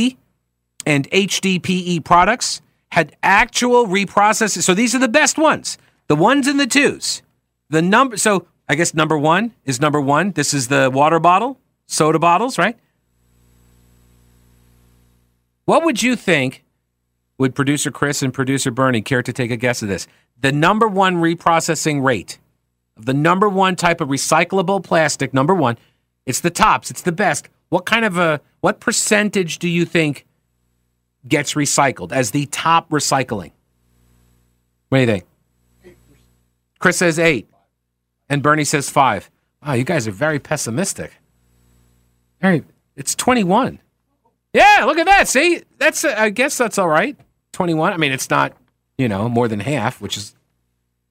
and 0.86 1.10
HDPE 1.10 2.02
products 2.02 2.62
had 2.92 3.14
actual 3.22 3.86
reprocessing. 3.86 4.62
So 4.62 4.72
these 4.72 4.94
are 4.94 4.98
the 4.98 5.06
best 5.20 5.36
ones. 5.36 5.76
The 6.06 6.16
ones 6.16 6.46
and 6.46 6.58
the 6.58 6.66
twos. 6.66 7.20
The 7.68 7.82
number 7.82 8.16
so 8.16 8.46
I 8.70 8.74
guess 8.74 8.94
number 8.94 9.18
1 9.18 9.52
is 9.66 9.82
number 9.82 10.00
1. 10.00 10.32
This 10.32 10.54
is 10.54 10.68
the 10.68 10.90
water 10.90 11.20
bottle 11.20 11.58
soda 11.92 12.18
bottles, 12.18 12.58
right? 12.58 12.76
What 15.64 15.84
would 15.84 16.02
you 16.02 16.16
think? 16.16 16.64
Would 17.38 17.54
producer 17.54 17.90
Chris 17.90 18.22
and 18.22 18.32
producer 18.32 18.70
Bernie 18.70 19.02
care 19.02 19.22
to 19.22 19.32
take 19.32 19.50
a 19.50 19.56
guess 19.56 19.82
at 19.82 19.88
this? 19.88 20.06
The 20.40 20.52
number 20.52 20.86
one 20.86 21.16
reprocessing 21.16 22.02
rate 22.02 22.38
of 22.96 23.06
the 23.06 23.14
number 23.14 23.48
one 23.48 23.74
type 23.74 24.00
of 24.00 24.08
recyclable 24.08 24.82
plastic, 24.82 25.32
number 25.32 25.54
one, 25.54 25.78
it's 26.26 26.40
the 26.40 26.50
tops, 26.50 26.90
it's 26.90 27.02
the 27.02 27.12
best. 27.12 27.48
What 27.68 27.86
kind 27.86 28.04
of 28.04 28.18
a 28.18 28.40
what 28.60 28.80
percentage 28.80 29.58
do 29.58 29.68
you 29.68 29.84
think 29.84 30.26
gets 31.26 31.54
recycled 31.54 32.12
as 32.12 32.30
the 32.30 32.46
top 32.46 32.90
recycling? 32.90 33.52
What 34.88 34.98
do 34.98 35.00
you 35.00 35.06
think? 35.06 35.24
Chris 36.78 36.98
says 36.98 37.18
eight, 37.18 37.48
and 38.28 38.42
Bernie 38.42 38.64
says 38.64 38.90
five. 38.90 39.30
Wow, 39.64 39.74
you 39.74 39.84
guys 39.84 40.06
are 40.06 40.12
very 40.12 40.38
pessimistic. 40.38 41.12
All 42.42 42.50
right, 42.50 42.64
it's 42.96 43.14
21. 43.14 43.78
Yeah, 44.52 44.84
look 44.84 44.98
at 44.98 45.06
that. 45.06 45.28
See, 45.28 45.62
that's 45.78 46.04
uh, 46.04 46.14
I 46.16 46.30
guess 46.30 46.58
that's 46.58 46.76
all 46.76 46.88
right. 46.88 47.16
21. 47.52 47.92
I 47.92 47.96
mean, 47.96 48.12
it's 48.12 48.28
not, 48.28 48.52
you 48.98 49.08
know, 49.08 49.28
more 49.28 49.48
than 49.48 49.60
half, 49.60 50.00
which 50.00 50.16
is 50.16 50.34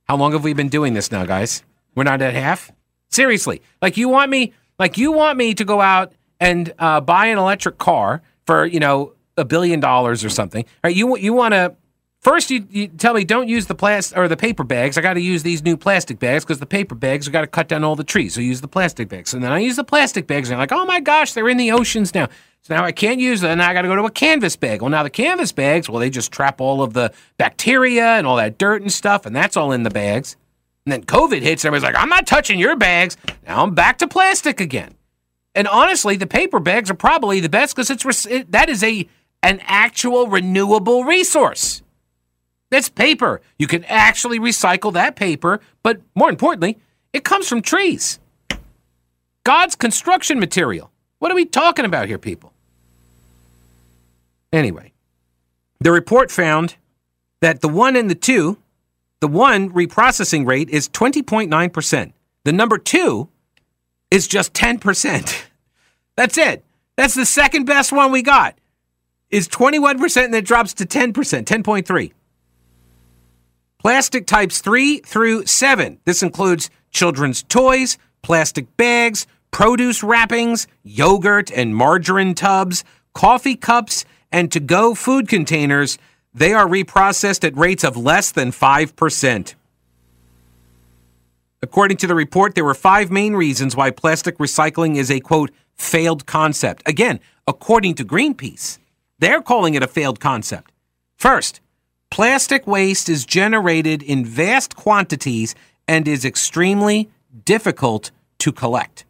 how 0.05 0.17
long 0.17 0.33
have 0.33 0.43
we 0.43 0.53
been 0.53 0.69
doing 0.69 0.93
this 0.93 1.11
now, 1.11 1.25
guys? 1.25 1.63
We're 1.95 2.03
not 2.03 2.21
at 2.21 2.33
half. 2.33 2.71
Seriously, 3.09 3.61
like 3.81 3.97
you 3.97 4.09
want 4.09 4.29
me, 4.29 4.53
like 4.77 4.97
you 4.97 5.11
want 5.11 5.37
me 5.37 5.53
to 5.53 5.65
go 5.65 5.81
out 5.81 6.13
and 6.39 6.73
uh, 6.79 7.01
buy 7.01 7.27
an 7.27 7.37
electric 7.37 7.77
car 7.77 8.21
for 8.45 8.65
you 8.65 8.79
know 8.79 9.13
a 9.37 9.45
billion 9.45 9.79
dollars 9.79 10.23
or 10.23 10.29
something, 10.29 10.65
right? 10.83 10.95
You 10.95 11.17
you 11.17 11.33
want 11.33 11.53
to 11.53 11.75
First, 12.21 12.51
you, 12.51 12.67
you 12.69 12.87
tell 12.87 13.15
me 13.15 13.23
don't 13.23 13.47
use 13.47 13.65
the 13.65 13.73
plastic 13.73 14.15
or 14.15 14.27
the 14.27 14.37
paper 14.37 14.63
bags. 14.63 14.95
I 14.95 15.01
got 15.01 15.15
to 15.15 15.21
use 15.21 15.41
these 15.41 15.63
new 15.63 15.75
plastic 15.75 16.19
bags 16.19 16.43
because 16.45 16.59
the 16.59 16.67
paper 16.67 16.93
bags 16.93 17.27
I 17.27 17.31
got 17.31 17.41
to 17.41 17.47
cut 17.47 17.67
down 17.67 17.83
all 17.83 17.95
the 17.95 18.03
trees. 18.03 18.35
So 18.35 18.41
use 18.41 18.61
the 18.61 18.67
plastic 18.67 19.09
bags. 19.09 19.33
And 19.33 19.43
then 19.43 19.51
I 19.51 19.57
use 19.57 19.75
the 19.75 19.83
plastic 19.83 20.27
bags, 20.27 20.49
and 20.49 20.55
I'm 20.55 20.59
like, 20.59 20.71
oh 20.71 20.85
my 20.85 20.99
gosh, 20.99 21.33
they're 21.33 21.49
in 21.49 21.57
the 21.57 21.71
oceans 21.71 22.13
now. 22.13 22.27
So 22.61 22.75
now 22.75 22.83
I 22.83 22.91
can't 22.91 23.19
use 23.19 23.41
them. 23.41 23.49
And 23.49 23.63
I 23.63 23.73
got 23.73 23.81
to 23.81 23.87
go 23.87 23.95
to 23.95 24.05
a 24.05 24.11
canvas 24.11 24.55
bag. 24.55 24.83
Well, 24.83 24.91
now 24.91 25.01
the 25.01 25.09
canvas 25.09 25.51
bags, 25.51 25.89
well, 25.89 25.97
they 25.97 26.11
just 26.11 26.31
trap 26.31 26.61
all 26.61 26.83
of 26.83 26.93
the 26.93 27.11
bacteria 27.37 28.05
and 28.05 28.27
all 28.27 28.35
that 28.35 28.59
dirt 28.59 28.83
and 28.83 28.91
stuff, 28.91 29.25
and 29.25 29.35
that's 29.35 29.57
all 29.57 29.71
in 29.71 29.81
the 29.81 29.89
bags. 29.89 30.37
And 30.85 30.93
then 30.93 31.03
COVID 31.03 31.41
hits, 31.41 31.65
and 31.65 31.69
everybody's 31.73 31.95
like, 31.95 32.01
I'm 32.01 32.09
not 32.09 32.27
touching 32.27 32.59
your 32.59 32.75
bags. 32.75 33.17
Now 33.47 33.63
I'm 33.63 33.73
back 33.73 33.97
to 33.97 34.07
plastic 34.07 34.59
again. 34.59 34.93
And 35.55 35.67
honestly, 35.67 36.17
the 36.17 36.27
paper 36.27 36.59
bags 36.59 36.91
are 36.91 36.95
probably 36.95 37.39
the 37.39 37.49
best 37.49 37.75
because 37.75 37.89
it's 37.89 38.27
it, 38.27 38.51
that 38.51 38.69
is 38.69 38.83
a 38.83 39.07
an 39.41 39.59
actual 39.63 40.27
renewable 40.27 41.03
resource. 41.03 41.81
That's 42.71 42.89
paper. 42.89 43.41
You 43.59 43.67
can 43.67 43.83
actually 43.83 44.39
recycle 44.39 44.93
that 44.93 45.15
paper, 45.15 45.59
but 45.83 46.01
more 46.15 46.29
importantly, 46.29 46.79
it 47.13 47.23
comes 47.23 47.47
from 47.47 47.61
trees. 47.61 48.17
God's 49.43 49.75
construction 49.75 50.39
material. 50.39 50.89
What 51.19 51.31
are 51.31 51.35
we 51.35 51.45
talking 51.45 51.85
about 51.85 52.07
here, 52.07 52.17
people? 52.17 52.53
Anyway, 54.53 54.93
the 55.79 55.91
report 55.91 56.31
found 56.31 56.75
that 57.41 57.61
the 57.61 57.69
one 57.69 57.95
and 57.95 58.09
the 58.09 58.15
two, 58.15 58.57
the 59.19 59.27
one 59.27 59.69
reprocessing 59.71 60.47
rate 60.47 60.69
is 60.69 60.87
20.9%. 60.89 62.13
The 62.45 62.53
number 62.53 62.77
two 62.77 63.29
is 64.09 64.27
just 64.27 64.53
10%. 64.53 65.43
That's 66.15 66.37
it. 66.37 66.63
That's 66.95 67.15
the 67.15 67.25
second 67.25 67.65
best 67.65 67.91
one 67.91 68.11
we 68.11 68.21
got. 68.21 68.57
Is 69.29 69.47
21% 69.47 70.25
and 70.25 70.35
it 70.35 70.45
drops 70.45 70.73
to 70.75 70.85
10%, 70.85 71.13
10.3. 71.13 72.11
Plastic 73.81 74.27
types 74.27 74.59
3 74.61 74.99
through 74.99 75.47
7. 75.47 75.97
This 76.05 76.21
includes 76.21 76.69
children's 76.91 77.41
toys, 77.41 77.97
plastic 78.21 78.77
bags, 78.77 79.25
produce 79.49 80.03
wrappings, 80.03 80.67
yogurt 80.83 81.49
and 81.51 81.75
margarine 81.75 82.35
tubs, 82.35 82.83
coffee 83.15 83.55
cups, 83.55 84.05
and 84.31 84.51
to 84.51 84.59
go 84.59 84.93
food 84.93 85.27
containers. 85.27 85.97
They 86.31 86.53
are 86.53 86.67
reprocessed 86.67 87.43
at 87.43 87.57
rates 87.57 87.83
of 87.83 87.97
less 87.97 88.29
than 88.31 88.51
5%. 88.51 89.55
According 91.63 91.97
to 91.97 92.07
the 92.07 92.13
report, 92.13 92.53
there 92.53 92.63
were 92.63 92.75
five 92.75 93.09
main 93.09 93.33
reasons 93.33 93.75
why 93.75 93.89
plastic 93.89 94.37
recycling 94.37 94.95
is 94.95 95.09
a 95.09 95.19
quote, 95.19 95.49
failed 95.73 96.27
concept. 96.27 96.83
Again, 96.87 97.19
according 97.47 97.95
to 97.95 98.05
Greenpeace, 98.05 98.77
they're 99.17 99.41
calling 99.41 99.73
it 99.73 99.81
a 99.81 99.87
failed 99.87 100.19
concept. 100.19 100.71
First, 101.17 101.61
Plastic 102.11 102.67
waste 102.67 103.07
is 103.07 103.25
generated 103.25 104.03
in 104.03 104.25
vast 104.25 104.75
quantities 104.75 105.55
and 105.87 106.07
is 106.07 106.25
extremely 106.25 107.09
difficult 107.45 108.11
to 108.39 108.51
collect. 108.51 109.05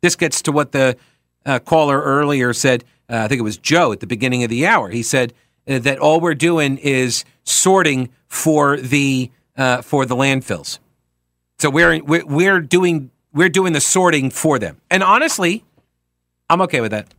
This 0.00 0.14
gets 0.14 0.40
to 0.42 0.52
what 0.52 0.70
the 0.70 0.96
uh, 1.44 1.58
caller 1.58 2.00
earlier 2.00 2.52
said. 2.52 2.84
Uh, 3.10 3.16
I 3.16 3.28
think 3.28 3.40
it 3.40 3.42
was 3.42 3.58
Joe 3.58 3.90
at 3.92 3.98
the 3.98 4.06
beginning 4.06 4.44
of 4.44 4.50
the 4.50 4.64
hour. 4.64 4.90
He 4.90 5.02
said 5.02 5.34
uh, 5.68 5.80
that 5.80 5.98
all 5.98 6.20
we're 6.20 6.34
doing 6.34 6.78
is 6.78 7.24
sorting 7.42 8.10
for 8.28 8.76
the 8.76 9.30
uh, 9.56 9.82
for 9.82 10.06
the 10.06 10.14
landfills. 10.14 10.78
So 11.58 11.70
we're, 11.70 12.00
we're 12.04 12.60
doing 12.60 13.10
we're 13.32 13.48
doing 13.48 13.72
the 13.72 13.80
sorting 13.80 14.30
for 14.30 14.58
them. 14.58 14.80
And 14.90 15.02
honestly, 15.02 15.64
I'm 16.48 16.60
okay 16.62 16.80
with 16.80 16.92
that. 16.92 17.12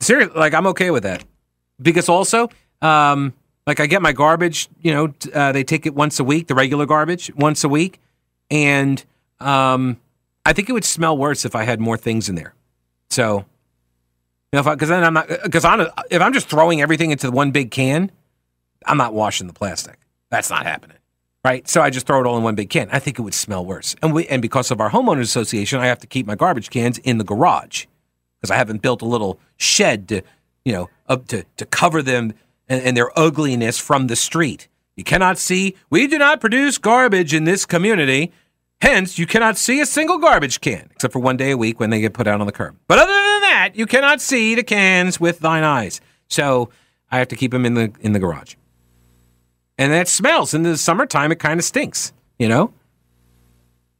Seriously, 0.00 0.38
like 0.38 0.54
I'm 0.54 0.66
okay 0.68 0.90
with 0.90 1.02
that 1.02 1.24
because 1.80 2.08
also 2.08 2.48
um, 2.80 3.34
like 3.66 3.80
I 3.80 3.86
get 3.86 4.02
my 4.02 4.12
garbage, 4.12 4.68
you 4.80 4.92
know, 4.92 5.14
uh, 5.34 5.52
they 5.52 5.64
take 5.64 5.86
it 5.86 5.94
once 5.94 6.20
a 6.20 6.24
week, 6.24 6.46
the 6.46 6.54
regular 6.54 6.86
garbage 6.86 7.34
once 7.34 7.64
a 7.64 7.68
week, 7.68 8.00
and 8.50 9.04
um, 9.40 9.98
I 10.44 10.52
think 10.52 10.68
it 10.68 10.72
would 10.72 10.84
smell 10.84 11.16
worse 11.18 11.44
if 11.44 11.56
I 11.56 11.64
had 11.64 11.80
more 11.80 11.96
things 11.96 12.28
in 12.28 12.36
there. 12.36 12.54
So, 13.10 13.44
you 14.52 14.62
know, 14.62 14.62
because 14.62 14.88
then 14.88 15.04
I'm 15.04 15.14
not 15.14 15.28
because 15.28 15.64
I'm 15.64 15.80
if 16.10 16.22
I'm 16.22 16.32
just 16.32 16.48
throwing 16.48 16.80
everything 16.80 17.10
into 17.10 17.26
the 17.26 17.32
one 17.32 17.50
big 17.50 17.70
can, 17.70 18.10
I'm 18.86 18.98
not 18.98 19.14
washing 19.14 19.46
the 19.48 19.52
plastic. 19.52 19.98
That's 20.30 20.50
not 20.50 20.64
happening. 20.64 20.96
right? 21.44 21.68
So 21.68 21.80
I 21.80 21.90
just 21.90 22.06
throw 22.06 22.20
it 22.20 22.26
all 22.26 22.36
in 22.36 22.42
one 22.42 22.56
big 22.56 22.70
can. 22.70 22.88
I 22.92 22.98
think 22.98 23.18
it 23.18 23.22
would 23.22 23.34
smell 23.34 23.64
worse. 23.64 23.94
And 24.02 24.12
we 24.12 24.26
and 24.26 24.42
because 24.42 24.70
of 24.70 24.80
our 24.80 24.90
homeowners 24.90 25.22
association, 25.22 25.78
I 25.80 25.86
have 25.86 26.00
to 26.00 26.06
keep 26.06 26.26
my 26.26 26.34
garbage 26.34 26.70
cans 26.70 26.98
in 26.98 27.18
the 27.18 27.24
garage 27.24 27.86
because 28.40 28.50
I 28.50 28.56
haven't 28.56 28.82
built 28.82 29.02
a 29.02 29.06
little 29.06 29.38
shed 29.56 30.08
to, 30.08 30.22
you 30.64 30.72
know, 30.72 30.90
up 31.08 31.28
to 31.28 31.44
to 31.56 31.64
cover 31.66 32.02
them 32.02 32.34
and, 32.68 32.82
and 32.82 32.96
their 32.96 33.16
ugliness 33.18 33.78
from 33.78 34.06
the 34.06 34.16
street. 34.16 34.68
You 34.96 35.04
cannot 35.04 35.38
see. 35.38 35.76
We 35.90 36.06
do 36.06 36.18
not 36.18 36.40
produce 36.40 36.78
garbage 36.78 37.34
in 37.34 37.44
this 37.44 37.66
community. 37.66 38.32
Hence, 38.80 39.18
you 39.18 39.26
cannot 39.26 39.56
see 39.56 39.80
a 39.80 39.86
single 39.86 40.18
garbage 40.18 40.60
can, 40.60 40.88
except 40.92 41.12
for 41.12 41.18
one 41.18 41.36
day 41.36 41.50
a 41.50 41.56
week 41.56 41.80
when 41.80 41.90
they 41.90 42.00
get 42.00 42.12
put 42.12 42.26
out 42.26 42.40
on 42.40 42.46
the 42.46 42.52
curb. 42.52 42.76
But 42.86 42.98
other 42.98 43.12
than 43.12 43.40
that, 43.42 43.70
you 43.74 43.86
cannot 43.86 44.20
see 44.20 44.54
the 44.54 44.62
cans 44.62 45.18
with 45.18 45.38
thine 45.38 45.64
eyes. 45.64 46.00
So 46.28 46.70
I 47.10 47.18
have 47.18 47.28
to 47.28 47.36
keep 47.36 47.52
them 47.52 47.64
in 47.64 47.74
the 47.74 47.92
in 48.00 48.12
the 48.12 48.18
garage. 48.18 48.54
And 49.78 49.92
that 49.92 50.08
smells. 50.08 50.54
In 50.54 50.62
the 50.62 50.76
summertime, 50.76 51.32
it 51.32 51.38
kind 51.38 51.60
of 51.60 51.64
stinks. 51.64 52.12
You 52.38 52.48
know, 52.48 52.72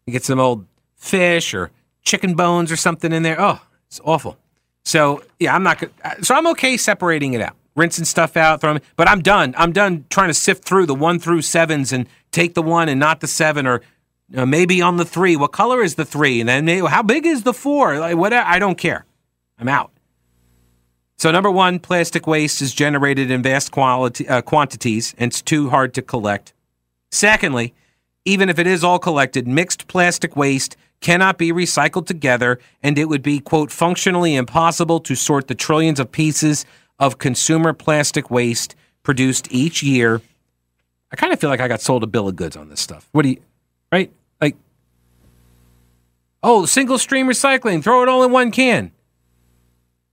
you 0.07 0.13
get 0.13 0.25
some 0.25 0.39
old 0.39 0.67
fish 0.95 1.55
or 1.55 1.71
chicken 2.03 2.35
bones 2.35 2.71
or 2.71 2.77
something 2.77 3.13
in 3.13 3.23
there. 3.23 3.41
Oh, 3.41 3.61
it's 3.87 4.01
awful. 4.05 4.39
So 4.85 5.23
yeah, 5.39 5.55
I'm 5.55 5.63
not. 5.63 5.83
Uh, 5.83 6.23
so 6.23 6.35
I'm 6.35 6.47
okay 6.49 6.77
separating 6.77 7.35
it 7.35 7.41
out, 7.41 7.57
rinsing 7.77 8.07
stuff 8.07 8.37
out, 8.37 8.61
throwing. 8.61 8.81
But 8.97 9.09
I'm 9.09 9.21
done. 9.21 9.55
I'm 9.57 9.73
done 9.73 10.07
trying 10.11 10.29
to 10.29 10.35
sift 10.35 10.65
through 10.65 10.87
the 10.87 10.95
one 10.95 11.19
through 11.19 11.43
sevens 11.43 11.93
and 11.93 12.09
take 12.33 12.55
the 12.55 12.63
one 12.63 12.89
and 12.89 12.99
not 12.99 13.21
the 13.21 13.27
seven 13.27 13.67
or 13.67 13.83
uh, 14.35 14.47
maybe 14.47 14.83
on 14.83 14.97
the 14.97 15.05
three. 15.05 15.37
What 15.37 15.53
color 15.53 15.83
is 15.83 15.95
the 15.95 16.05
three? 16.05 16.41
And 16.41 16.49
then 16.49 16.67
how 16.87 17.03
big 17.03 17.27
is 17.27 17.45
the 17.45 17.55
four? 17.55 17.99
Like 17.99 18.17
whatever. 18.17 18.47
I 18.49 18.59
don't 18.59 18.79
care. 18.79 19.05
I'm 19.59 19.69
out. 19.69 19.93
So 21.19 21.31
number 21.31 21.51
one, 21.51 21.79
plastic 21.79 22.27
waste 22.27 22.61
is 22.61 22.75
generated 22.75 23.31
in 23.31 23.43
vast 23.43 23.71
quality, 23.71 24.29
uh, 24.29 24.43
quantities 24.43 25.15
and 25.17 25.31
it's 25.31 25.41
too 25.41 25.71
hard 25.71 25.95
to 25.95 26.03
collect. 26.03 26.53
Secondly, 27.11 27.75
even 28.27 28.49
if 28.49 28.59
it 28.59 28.67
is 28.67 28.83
all 28.85 28.99
collected, 28.99 29.47
mixed 29.47 29.87
plastic 29.87 30.37
waste 30.37 30.77
cannot 31.01 31.39
be 31.39 31.53
recycled 31.53 32.07
together, 32.07 32.59
and 32.83 32.99
it 32.99 33.05
would 33.07 33.23
be, 33.23 33.39
quote, 33.39 33.71
functionally 33.71 34.35
impossible 34.35 35.01
to 35.01 35.15
sort 35.15 35.47
the 35.47 35.55
trillions 35.55 36.01
of 36.01 36.11
pieces 36.11 36.65
of 36.99 37.19
consumer 37.19 37.73
plastic 37.73 38.31
waste 38.31 38.75
produced 39.03 39.49
each 39.51 39.83
year. 39.83 40.21
I 41.13 41.17
kind 41.17 41.33
of 41.33 41.41
feel 41.41 41.51
like 41.51 41.61
I 41.61 41.69
got 41.69 41.81
sold 41.81 42.03
a 42.03 42.07
bill 42.07 42.29
of 42.29 42.37
goods 42.37 42.57
on 42.57 42.69
this 42.69 42.81
stuff. 42.81 43.09
What 43.13 43.23
do 43.23 43.31
you, 43.31 43.41
right? 43.93 44.13
Like, 44.41 44.57
oh, 46.43 46.67
single 46.67 46.99
stream 46.99 47.27
recycling, 47.27 47.83
throw 47.83 48.03
it 48.03 48.09
all 48.09 48.25
in 48.25 48.33
one 48.33 48.51
can. 48.51 48.93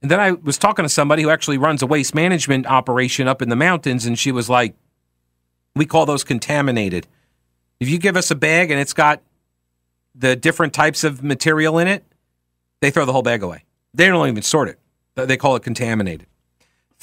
And 0.02 0.12
then 0.12 0.19
I 0.19 0.32
was 0.32 0.58
talking 0.58 0.84
to 0.84 0.89
somebody 0.89 1.24
who 1.24 1.30
actually 1.30 1.58
runs 1.58 1.82
a 1.82 1.88
waste 1.88 2.13
management 2.13 2.67
operation 2.67 3.28
up 3.28 3.41
in 3.41 3.50
the 3.50 3.56
mountains, 3.56 4.06
and 4.06 4.19
she 4.19 4.32
was 4.32 4.50
like, 4.50 4.76
we 5.76 5.86
call 5.86 6.06
those 6.06 6.24
contaminated. 6.24 7.08
If 7.80 7.89
you 7.89 7.98
give 7.98 8.17
us 8.17 8.30
a 8.30 8.36
bag 8.36 8.69
and 8.69 8.80
it's 8.80 8.93
got 8.93 9.22
the 10.13 10.36
different 10.36 10.74
types 10.74 11.04
of 11.04 11.24
material 11.24 11.80
in 11.80 11.88
it, 11.88 12.04
they 12.82 12.91
throw 12.91 13.06
the 13.06 13.13
whole 13.13 13.24
bag 13.24 13.41
away. 13.41 13.63
They 13.93 14.08
don't 14.08 14.28
even 14.28 14.43
sort 14.43 14.67
it. 14.67 14.80
They 15.15 15.38
call 15.38 15.56
it 15.56 15.63
contaminated. 15.63 16.28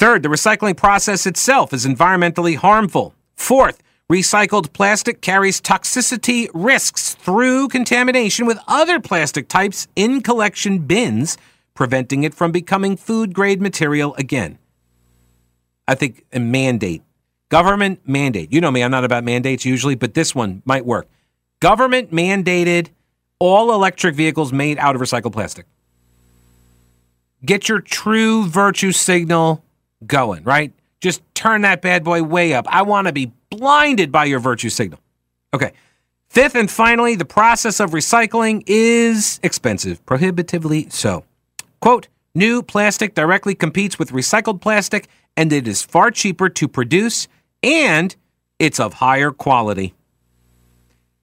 Third, 0.01 0.23
the 0.23 0.31
recycling 0.31 0.79
process 0.79 1.27
itself 1.27 1.75
is 1.75 1.85
environmentally 1.85 2.57
harmful. 2.57 3.15
Fourth, 3.37 3.83
recycled 4.11 4.73
plastic 4.73 5.21
carries 5.21 5.61
toxicity 5.61 6.49
risks 6.55 7.13
through 7.17 7.69
contamination 7.69 8.47
with 8.47 8.59
other 8.67 8.99
plastic 8.99 9.47
types 9.47 9.89
in 9.95 10.23
collection 10.23 10.79
bins, 10.79 11.37
preventing 11.75 12.25
it 12.25 12.33
from 12.33 12.51
becoming 12.51 12.97
food 12.97 13.35
grade 13.35 13.61
material 13.61 14.15
again. 14.15 14.57
I 15.87 15.97
think 15.97 16.25
a 16.33 16.41
mandate, 16.41 17.03
government 17.51 18.01
mandate. 18.09 18.55
You 18.55 18.63
know 18.63 18.71
me, 18.71 18.83
I'm 18.83 18.91
not 18.91 19.05
about 19.05 19.23
mandates 19.23 19.67
usually, 19.67 19.97
but 19.97 20.15
this 20.15 20.35
one 20.35 20.63
might 20.65 20.87
work. 20.87 21.09
Government 21.61 22.11
mandated 22.11 22.89
all 23.39 23.75
electric 23.75 24.15
vehicles 24.15 24.51
made 24.51 24.79
out 24.79 24.95
of 24.95 25.03
recycled 25.03 25.35
plastic. 25.35 25.67
Get 27.45 27.69
your 27.69 27.83
true 27.83 28.47
virtue 28.47 28.93
signal 28.93 29.63
going, 30.07 30.45
right? 30.45 30.73
Just 31.01 31.23
turn 31.35 31.63
that 31.63 31.83
bad 31.83 32.05
boy 32.05 32.23
way 32.23 32.55
up. 32.55 32.67
I 32.69 32.83
want 32.83 33.07
to 33.07 33.13
be 33.13 33.33
blinded 33.51 34.13
by 34.13 34.27
your 34.27 34.41
virtue 34.41 34.71
signal. 34.71 35.01
Okay. 35.53 35.73
Fifth 36.29 36.55
and 36.55 36.71
finally, 36.71 37.17
the 37.17 37.25
process 37.25 37.81
of 37.81 37.91
recycling 37.91 38.63
is 38.67 39.41
expensive, 39.43 40.05
prohibitively 40.07 40.89
so. 40.91 41.25
Quote, 41.81 42.07
new 42.35 42.63
plastic 42.63 43.15
directly 43.15 43.55
competes 43.55 43.99
with 43.99 44.13
recycled 44.13 44.61
plastic, 44.61 45.09
and 45.37 45.53
it 45.53 45.67
is 45.67 45.83
far 45.83 46.13
cheaper 46.13 46.49
to 46.49 46.69
produce, 46.69 47.27
and 47.65 48.15
it's 48.61 48.79
of 48.79 48.95
higher 48.95 49.33
quality. 49.33 49.95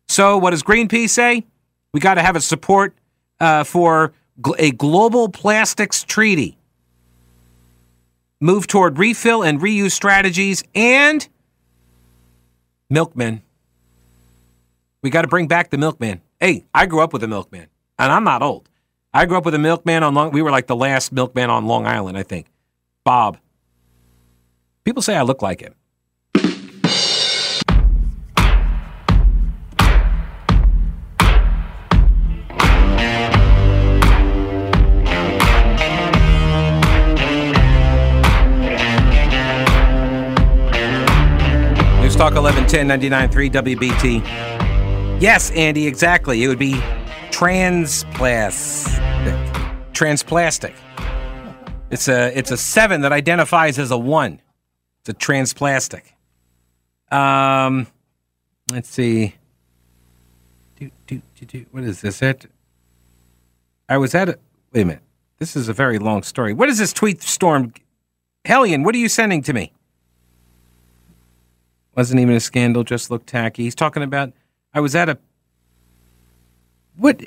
So, 0.10 0.38
what 0.38 0.52
does 0.52 0.64
Greenpeace 0.64 1.12
say? 1.12 1.46
We 1.94 2.00
got 2.00 2.16
to 2.16 2.22
have 2.22 2.36
a 2.36 2.42
support 2.42 2.94
uh, 3.40 3.64
for 3.64 4.14
gl- 4.42 4.56
a 4.58 4.72
global 4.72 5.30
plastics 5.30 6.04
treaty. 6.04 6.57
Move 8.40 8.68
toward 8.68 9.00
refill 9.00 9.44
and 9.44 9.60
reuse 9.60 9.92
strategies 9.92 10.64
and 10.76 11.28
milkmen. 12.90 13.42
We 15.02 15.10
got 15.10 15.24
to 15.24 15.28
bring 15.28 15.48
back 15.48 15.70
the 15.70 15.78
milkman. 15.78 16.22
Hey, 16.40 16.66
I 16.74 16.86
grew 16.86 17.02
up 17.02 17.14
with 17.14 17.24
a 17.24 17.28
milkman, 17.28 17.68
and 17.98 18.12
I'm 18.12 18.24
not 18.24 18.44
old. 18.44 18.70
I 19.14 19.26
grew 19.26 19.38
up 19.38 19.46
with 19.46 19.56
a 19.56 19.60
milkman 19.60 20.04
on 20.04 20.14
Long. 20.14 20.32
We 20.32 20.42
were 20.42 20.52
like 20.52 20.68
the 20.68 20.76
last 20.76 21.12
milkman 21.12 21.50
on 21.50 21.66
Long 21.66 21.88
Island, 21.88 22.18
I 22.18 22.24
think. 22.24 22.48
Bob. 23.04 23.38
People 24.84 25.02
say 25.02 25.16
I 25.16 25.24
look 25.24 25.42
like 25.42 25.62
him. 25.62 25.74
Talk 42.28 42.44
1110 42.44 43.32
99.3 43.32 43.78
WBT. 43.78 45.22
Yes, 45.22 45.50
Andy, 45.52 45.88
exactly. 45.88 46.44
It 46.44 46.50
would 46.50 46.60
be 46.60 46.78
transplastic. 47.32 49.00
Transplastic. 49.94 50.76
It's 51.90 52.10
a 52.10 52.38
it's 52.38 52.52
a 52.52 52.58
seven 52.58 53.00
that 53.02 53.14
identifies 53.14 53.80
as 53.80 53.92
a 53.92 53.98
one. 53.98 54.42
It's 55.00 55.08
a 55.08 55.14
transplastic. 55.14 56.18
Um, 57.14 57.88
let's 58.74 58.90
see. 58.90 59.36
Do, 60.76 60.92
do, 61.06 61.22
do, 61.34 61.46
do. 61.46 61.66
What 61.72 61.86
is 61.86 62.02
this? 62.02 62.22
It. 62.22 62.52
I 63.88 63.98
was 63.98 64.14
at 64.14 64.28
a. 64.28 64.38
Wait 64.74 64.82
a 64.82 64.86
minute. 64.86 65.04
This 65.38 65.56
is 65.56 65.70
a 65.70 65.74
very 65.74 65.98
long 65.98 66.24
story. 66.24 66.52
What 66.52 66.68
is 66.68 66.78
this 66.78 66.92
tweet 66.92 67.22
storm? 67.22 67.74
Hellion, 68.44 68.84
what 68.84 68.96
are 68.96 69.00
you 69.00 69.08
sending 69.08 69.42
to 69.44 69.54
me? 69.54 69.72
Wasn't 71.98 72.20
even 72.20 72.36
a 72.36 72.40
scandal, 72.40 72.84
just 72.84 73.10
looked 73.10 73.26
tacky. 73.26 73.64
He's 73.64 73.74
talking 73.74 74.04
about 74.04 74.32
I 74.72 74.80
was 74.80 74.94
at 74.94 75.10
a 75.10 75.18
what 76.96 77.20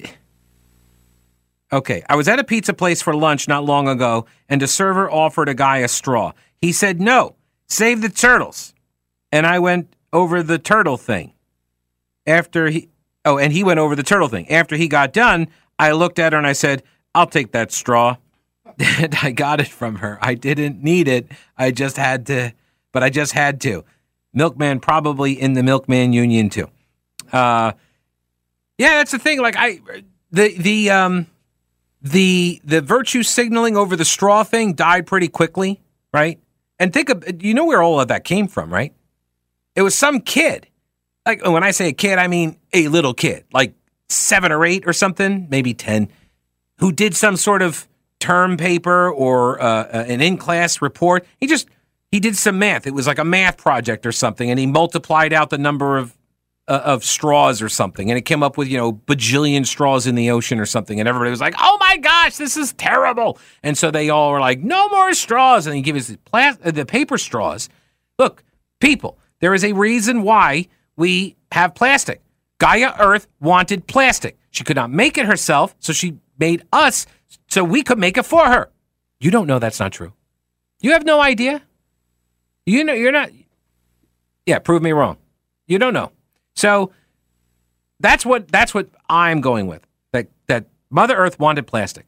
Okay, 1.72 2.02
I 2.08 2.14
was 2.16 2.28
at 2.28 2.38
a 2.38 2.44
pizza 2.44 2.72
place 2.72 3.02
for 3.02 3.14
lunch 3.14 3.48
not 3.48 3.64
long 3.64 3.88
ago 3.88 4.26
and 4.48 4.62
a 4.62 4.68
server 4.68 5.10
offered 5.10 5.48
a 5.48 5.54
guy 5.54 5.78
a 5.78 5.88
straw. 5.88 6.32
He 6.60 6.70
said, 6.70 7.00
"No, 7.00 7.34
save 7.66 8.00
the 8.00 8.08
turtles." 8.08 8.72
And 9.32 9.44
I 9.44 9.58
went 9.58 9.94
over 10.12 10.40
the 10.40 10.58
turtle 10.58 10.96
thing. 10.96 11.32
After 12.24 12.68
he 12.68 12.88
Oh, 13.24 13.38
and 13.38 13.52
he 13.52 13.62
went 13.64 13.80
over 13.80 13.94
the 13.96 14.02
turtle 14.02 14.28
thing. 14.28 14.48
After 14.50 14.76
he 14.76 14.88
got 14.88 15.12
done, 15.12 15.48
I 15.78 15.90
looked 15.92 16.18
at 16.18 16.32
her 16.32 16.38
and 16.38 16.46
I 16.46 16.52
said, 16.52 16.84
"I'll 17.12 17.26
take 17.26 17.50
that 17.52 17.72
straw." 17.72 18.16
And 18.78 19.16
I 19.20 19.32
got 19.32 19.60
it 19.60 19.68
from 19.68 19.96
her. 19.96 20.16
I 20.22 20.34
didn't 20.34 20.82
need 20.82 21.06
it. 21.08 21.26
I 21.58 21.70
just 21.70 21.96
had 21.98 22.24
to, 22.26 22.52
but 22.92 23.02
I 23.02 23.10
just 23.10 23.32
had 23.32 23.60
to. 23.62 23.84
Milkman 24.32 24.80
probably 24.80 25.32
in 25.32 25.54
the 25.54 25.62
milkman 25.62 26.12
union 26.12 26.50
too. 26.50 26.68
Uh, 27.32 27.72
yeah, 28.78 28.96
that's 28.96 29.10
the 29.10 29.18
thing. 29.18 29.40
Like 29.40 29.56
I, 29.58 29.80
the 30.30 30.56
the 30.56 30.90
um, 30.90 31.26
the 32.02 32.60
the 32.64 32.80
virtue 32.80 33.22
signaling 33.22 33.76
over 33.76 33.96
the 33.96 34.04
straw 34.04 34.44
thing 34.44 34.74
died 34.74 35.06
pretty 35.06 35.28
quickly, 35.28 35.80
right? 36.12 36.38
And 36.78 36.92
think 36.92 37.10
of 37.10 37.42
you 37.42 37.54
know 37.54 37.66
where 37.66 37.82
all 37.82 38.00
of 38.00 38.08
that 38.08 38.24
came 38.24 38.48
from, 38.48 38.72
right? 38.72 38.94
It 39.76 39.82
was 39.82 39.94
some 39.94 40.20
kid. 40.20 40.66
Like 41.26 41.46
when 41.46 41.62
I 41.62 41.72
say 41.72 41.88
a 41.88 41.92
kid, 41.92 42.18
I 42.18 42.26
mean 42.26 42.56
a 42.72 42.88
little 42.88 43.14
kid, 43.14 43.44
like 43.52 43.74
seven 44.08 44.50
or 44.52 44.64
eight 44.64 44.84
or 44.86 44.92
something, 44.92 45.48
maybe 45.50 45.74
ten, 45.74 46.08
who 46.78 46.92
did 46.92 47.14
some 47.14 47.36
sort 47.36 47.62
of 47.62 47.86
term 48.18 48.56
paper 48.56 49.10
or 49.10 49.60
uh, 49.60 49.84
an 49.84 50.20
in 50.20 50.36
class 50.36 50.80
report. 50.80 51.26
He 51.38 51.46
just 51.46 51.68
he 52.10 52.20
did 52.20 52.36
some 52.36 52.58
math. 52.58 52.86
It 52.86 52.94
was 52.94 53.06
like 53.06 53.18
a 53.18 53.24
math 53.24 53.56
project 53.56 54.04
or 54.04 54.12
something, 54.12 54.50
and 54.50 54.58
he 54.58 54.66
multiplied 54.66 55.32
out 55.32 55.50
the 55.50 55.58
number 55.58 55.96
of 55.96 56.16
uh, 56.68 56.82
of 56.84 57.04
straws 57.04 57.60
or 57.62 57.68
something, 57.68 58.10
and 58.10 58.18
it 58.18 58.22
came 58.22 58.42
up 58.42 58.56
with 58.56 58.68
you 58.68 58.76
know 58.76 58.92
bajillion 58.92 59.66
straws 59.66 60.06
in 60.06 60.14
the 60.14 60.30
ocean 60.30 60.58
or 60.58 60.66
something, 60.66 61.00
and 61.00 61.08
everybody 61.08 61.30
was 61.30 61.40
like, 61.40 61.54
"Oh 61.58 61.76
my 61.80 61.96
gosh, 61.96 62.36
this 62.36 62.56
is 62.56 62.72
terrible!" 62.74 63.38
And 63.62 63.76
so 63.76 63.90
they 63.90 64.08
all 64.08 64.32
were 64.32 64.40
like, 64.40 64.60
"No 64.60 64.88
more 64.88 65.12
straws," 65.14 65.66
and 65.66 65.74
he 65.74 65.82
gave 65.82 65.96
us 65.96 66.08
the, 66.08 66.18
plas- 66.18 66.58
uh, 66.64 66.70
the 66.70 66.86
paper 66.86 67.18
straws. 67.18 67.68
Look, 68.18 68.44
people, 68.80 69.18
there 69.40 69.54
is 69.54 69.64
a 69.64 69.72
reason 69.72 70.22
why 70.22 70.68
we 70.96 71.36
have 71.52 71.74
plastic. 71.74 72.22
Gaia 72.58 72.92
Earth 72.98 73.26
wanted 73.40 73.86
plastic. 73.86 74.36
She 74.50 74.64
could 74.64 74.76
not 74.76 74.90
make 74.90 75.16
it 75.16 75.26
herself, 75.26 75.74
so 75.78 75.92
she 75.92 76.18
made 76.38 76.62
us 76.72 77.06
so 77.48 77.64
we 77.64 77.82
could 77.82 77.98
make 77.98 78.18
it 78.18 78.24
for 78.24 78.46
her. 78.46 78.70
You 79.18 79.30
don't 79.30 79.46
know 79.46 79.58
that's 79.58 79.80
not 79.80 79.92
true. 79.92 80.12
You 80.80 80.92
have 80.92 81.04
no 81.04 81.20
idea. 81.20 81.62
You 82.70 82.84
know 82.84 82.92
you're 82.92 83.10
not. 83.10 83.30
Yeah, 84.46 84.60
prove 84.60 84.80
me 84.80 84.92
wrong. 84.92 85.16
You 85.66 85.78
don't 85.80 85.92
know. 85.92 86.12
So 86.54 86.92
that's 87.98 88.24
what 88.24 88.46
that's 88.48 88.72
what 88.72 88.88
I'm 89.08 89.40
going 89.40 89.66
with. 89.66 89.84
That 90.12 90.28
that 90.46 90.66
Mother 90.88 91.16
Earth 91.16 91.38
wanted 91.40 91.66
plastic. 91.66 92.06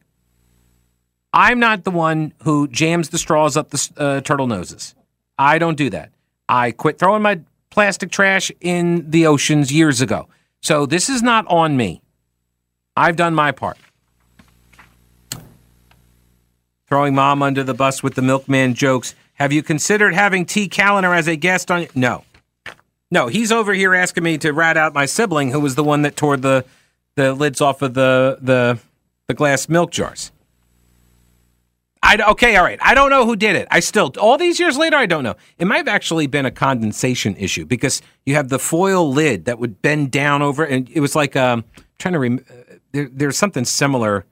I'm 1.33 1.59
not 1.59 1.83
the 1.83 1.91
one 1.91 2.33
who 2.43 2.67
jams 2.69 3.09
the 3.09 3.17
straws 3.17 3.57
up 3.57 3.71
the 3.71 3.89
uh, 3.97 4.21
turtle 4.21 4.47
noses. 4.47 4.95
I 5.37 5.57
don't 5.57 5.75
do 5.75 5.89
that. 5.89 6.11
I 6.47 6.71
quit 6.71 6.97
throwing 6.97 7.23
my 7.23 7.41
plastic 7.69 8.11
trash 8.11 8.49
in 8.61 9.09
the 9.09 9.25
oceans 9.27 9.71
years 9.71 9.99
ago. 9.99 10.29
So 10.61 10.85
this 10.85 11.09
is 11.09 11.21
not 11.21 11.45
on 11.47 11.75
me. 11.75 12.01
I've 12.95 13.15
done 13.17 13.35
my 13.35 13.51
part. 13.51 13.77
Throwing 16.87 17.15
mom 17.15 17.41
under 17.41 17.63
the 17.63 17.73
bus 17.73 18.03
with 18.03 18.13
the 18.13 18.21
milkman 18.21 18.75
jokes. 18.75 19.15
Have 19.35 19.51
you 19.51 19.63
considered 19.63 20.13
having 20.13 20.45
T. 20.45 20.67
Callender 20.67 21.13
as 21.13 21.27
a 21.27 21.35
guest 21.35 21.71
on? 21.71 21.87
No. 21.95 22.23
No, 23.11 23.27
he's 23.27 23.51
over 23.51 23.73
here 23.73 23.93
asking 23.93 24.23
me 24.23 24.37
to 24.39 24.51
rat 24.53 24.77
out 24.77 24.93
my 24.93 25.05
sibling 25.05 25.51
who 25.51 25.59
was 25.59 25.75
the 25.75 25.83
one 25.83 26.01
that 26.01 26.15
tore 26.15 26.37
the 26.37 26.65
the 27.15 27.33
lids 27.33 27.61
off 27.61 27.81
of 27.81 27.93
the 27.93 28.39
the 28.41 28.79
the 29.27 29.33
glass 29.33 29.69
milk 29.69 29.91
jars. 29.91 30.31
I 32.01 32.17
okay, 32.31 32.55
all 32.57 32.63
right. 32.63 32.79
I 32.81 32.93
don't 32.93 33.09
know 33.09 33.25
who 33.25 33.35
did 33.35 33.55
it. 33.55 33.67
I 33.71 33.79
still 33.79 34.11
all 34.19 34.37
these 34.37 34.59
years 34.59 34.77
later, 34.77 34.97
I 34.97 35.05
don't 35.05 35.23
know. 35.23 35.35
It 35.57 35.65
might 35.65 35.77
have 35.77 35.87
actually 35.87 36.27
been 36.27 36.45
a 36.45 36.51
condensation 36.51 37.35
issue 37.37 37.65
because 37.65 38.01
you 38.25 38.35
have 38.35 38.49
the 38.49 38.59
foil 38.59 39.11
lid 39.11 39.45
that 39.45 39.59
would 39.59 39.81
bend 39.81 40.11
down 40.11 40.41
over, 40.41 40.65
and 40.65 40.89
it 40.89 40.99
was 40.99 41.15
like 41.15 41.35
um, 41.35 41.63
I'm 41.77 41.83
trying 41.99 42.13
to 42.13 42.19
rem- 42.19 42.45
uh, 42.49 42.75
there, 42.91 43.09
there's 43.11 43.37
something 43.37 43.63
similar. 43.63 44.25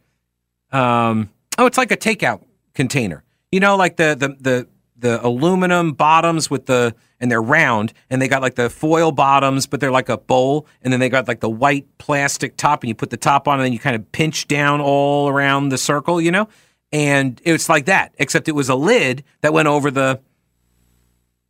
Um, 0.72 1.30
oh, 1.58 1.66
it's 1.66 1.78
like 1.78 1.92
a 1.92 1.98
takeout 1.98 2.44
container. 2.74 3.24
You 3.52 3.60
know, 3.62 3.78
like 3.78 3.96
the 3.96 4.16
the 4.16 4.36
the 4.40 4.68
the 5.02 5.24
aluminum 5.26 5.94
bottoms 5.94 6.50
with 6.50 6.66
the 6.66 6.96
and 7.20 7.30
they're 7.30 7.42
round 7.42 7.94
and 8.10 8.22
they 8.22 8.28
got 8.28 8.42
like 8.42 8.56
the 8.56 8.70
foil 8.70 9.12
bottoms, 9.12 9.68
but 9.68 9.80
they're 9.80 9.92
like 9.92 10.10
a 10.10 10.18
bowl, 10.18 10.66
and 10.82 10.92
then 10.92 11.00
they 11.00 11.10
got 11.10 11.28
like 11.28 11.42
the 11.42 11.50
white 11.50 11.86
plastic 11.98 12.58
top, 12.58 12.82
and 12.82 12.88
you 12.88 12.96
put 12.96 13.10
the 13.10 13.18
top 13.18 13.48
on, 13.48 13.60
and 13.60 13.66
then 13.66 13.74
you 13.74 13.80
kind 13.80 13.96
of 13.96 14.12
pinch 14.12 14.48
down 14.48 14.82
all 14.82 15.30
around 15.30 15.70
the 15.70 15.78
circle. 15.78 16.22
You 16.22 16.32
know 16.32 16.48
and 16.92 17.42
it's 17.44 17.70
like 17.70 17.86
that, 17.86 18.14
except 18.18 18.48
it 18.48 18.54
was 18.54 18.70
a 18.70 18.76
lid 18.76 19.24
that 19.42 19.54
went 19.54 19.68
over 19.68 19.90
the 19.92 20.20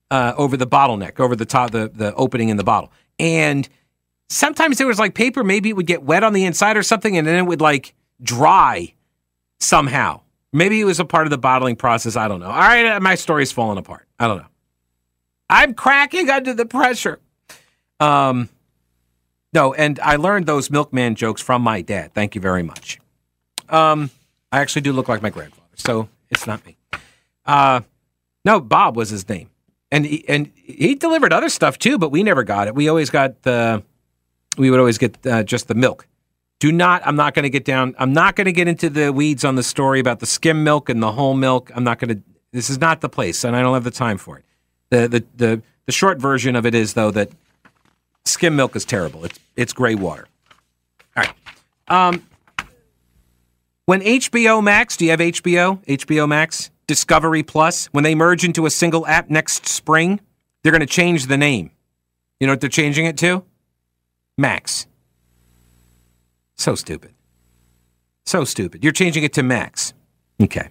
uh, 0.09 0.33
over 0.37 0.57
the 0.57 0.67
bottleneck, 0.67 1.19
over 1.19 1.35
the 1.35 1.45
top, 1.45 1.71
the 1.71 1.89
the 1.93 2.13
opening 2.15 2.49
in 2.49 2.57
the 2.57 2.63
bottle, 2.63 2.91
and 3.17 3.67
sometimes 4.29 4.77
there 4.77 4.87
was 4.87 4.99
like 4.99 5.15
paper, 5.15 5.43
maybe 5.43 5.69
it 5.69 5.75
would 5.75 5.87
get 5.87 6.03
wet 6.03 6.23
on 6.23 6.33
the 6.33 6.45
inside 6.45 6.77
or 6.77 6.83
something, 6.83 7.17
and 7.17 7.25
then 7.25 7.35
it 7.35 7.47
would 7.47 7.61
like 7.61 7.95
dry 8.21 8.93
somehow. 9.59 10.21
Maybe 10.53 10.81
it 10.81 10.85
was 10.85 10.99
a 10.99 11.05
part 11.05 11.25
of 11.25 11.31
the 11.31 11.37
bottling 11.37 11.75
process. 11.75 12.15
I 12.15 12.27
don't 12.27 12.39
know. 12.39 12.47
All 12.47 12.59
right, 12.59 12.85
uh, 12.85 12.99
my 12.99 13.15
story's 13.15 13.51
falling 13.51 13.77
apart. 13.77 14.05
I 14.19 14.27
don't 14.27 14.37
know. 14.37 14.47
I'm 15.49 15.73
cracking 15.73 16.29
under 16.29 16.53
the 16.53 16.65
pressure. 16.65 17.19
Um, 17.99 18.49
no, 19.53 19.73
and 19.73 19.99
I 19.99 20.15
learned 20.15 20.45
those 20.45 20.69
milkman 20.69 21.15
jokes 21.15 21.41
from 21.41 21.61
my 21.61 21.81
dad. 21.81 22.13
Thank 22.13 22.35
you 22.35 22.41
very 22.41 22.63
much. 22.63 22.99
Um, 23.69 24.09
I 24.51 24.59
actually 24.59 24.81
do 24.81 24.93
look 24.93 25.07
like 25.07 25.21
my 25.21 25.29
grandfather, 25.29 25.67
so 25.75 26.09
it's 26.29 26.47
not 26.47 26.65
me. 26.65 26.77
Uh, 27.45 27.81
no, 28.43 28.59
Bob 28.59 28.95
was 28.97 29.09
his 29.09 29.27
name, 29.27 29.49
and 29.91 30.05
he, 30.05 30.27
and 30.27 30.51
he 30.55 30.95
delivered 30.95 31.31
other 31.31 31.49
stuff 31.49 31.77
too, 31.77 31.97
but 31.97 32.09
we 32.11 32.23
never 32.23 32.43
got 32.43 32.67
it. 32.67 32.75
We 32.75 32.89
always 32.89 33.09
got 33.09 33.41
the, 33.43 33.83
we 34.57 34.69
would 34.69 34.79
always 34.79 34.97
get 34.97 35.25
uh, 35.25 35.43
just 35.43 35.67
the 35.67 35.75
milk. 35.75 36.07
Do 36.61 36.71
not. 36.71 37.01
I'm 37.07 37.15
not 37.15 37.33
going 37.33 37.41
to 37.41 37.49
get 37.49 37.65
down. 37.65 37.95
I'm 37.97 38.13
not 38.13 38.35
going 38.35 38.45
to 38.45 38.51
get 38.51 38.67
into 38.67 38.87
the 38.87 39.11
weeds 39.11 39.43
on 39.43 39.55
the 39.55 39.63
story 39.63 39.99
about 39.99 40.19
the 40.19 40.27
skim 40.27 40.63
milk 40.63 40.89
and 40.89 41.01
the 41.01 41.11
whole 41.11 41.33
milk. 41.33 41.71
I'm 41.75 41.83
not 41.83 41.97
going 41.97 42.15
to. 42.15 42.21
This 42.51 42.69
is 42.69 42.79
not 42.79 43.01
the 43.01 43.09
place, 43.09 43.43
and 43.43 43.55
I 43.55 43.63
don't 43.63 43.73
have 43.73 43.83
the 43.83 43.89
time 43.89 44.19
for 44.19 44.37
it. 44.37 44.45
The 44.91 45.07
the 45.07 45.25
the 45.35 45.61
the 45.87 45.91
short 45.91 46.19
version 46.19 46.55
of 46.55 46.67
it 46.67 46.75
is 46.75 46.93
though 46.93 47.09
that 47.11 47.31
skim 48.25 48.55
milk 48.55 48.75
is 48.75 48.85
terrible. 48.85 49.25
It's 49.25 49.39
it's 49.55 49.73
gray 49.73 49.95
water. 49.95 50.27
All 51.17 51.23
right. 51.23 51.33
Um, 51.87 52.27
when 53.85 54.01
HBO 54.01 54.63
Max, 54.63 54.97
do 54.97 55.05
you 55.05 55.11
have 55.11 55.19
HBO? 55.19 55.83
HBO 55.85 56.29
Max? 56.29 56.69
Discovery 56.85 57.41
Plus, 57.41 57.87
when 57.87 58.03
they 58.03 58.13
merge 58.13 58.45
into 58.45 58.67
a 58.67 58.69
single 58.69 59.07
app 59.07 59.31
next 59.31 59.65
spring, 59.65 60.19
they're 60.61 60.71
going 60.71 60.81
to 60.81 60.85
change 60.85 61.25
the 61.25 61.37
name. 61.37 61.71
You 62.39 62.45
know 62.45 62.53
what 62.53 62.61
they're 62.61 62.69
changing 62.69 63.07
it 63.07 63.17
to? 63.17 63.43
Max. 64.37 64.85
So 66.61 66.75
stupid. 66.75 67.15
So 68.27 68.43
stupid. 68.43 68.83
You're 68.83 68.93
changing 68.93 69.23
it 69.23 69.33
to 69.33 69.41
Max. 69.41 69.95
Okay. 70.39 70.69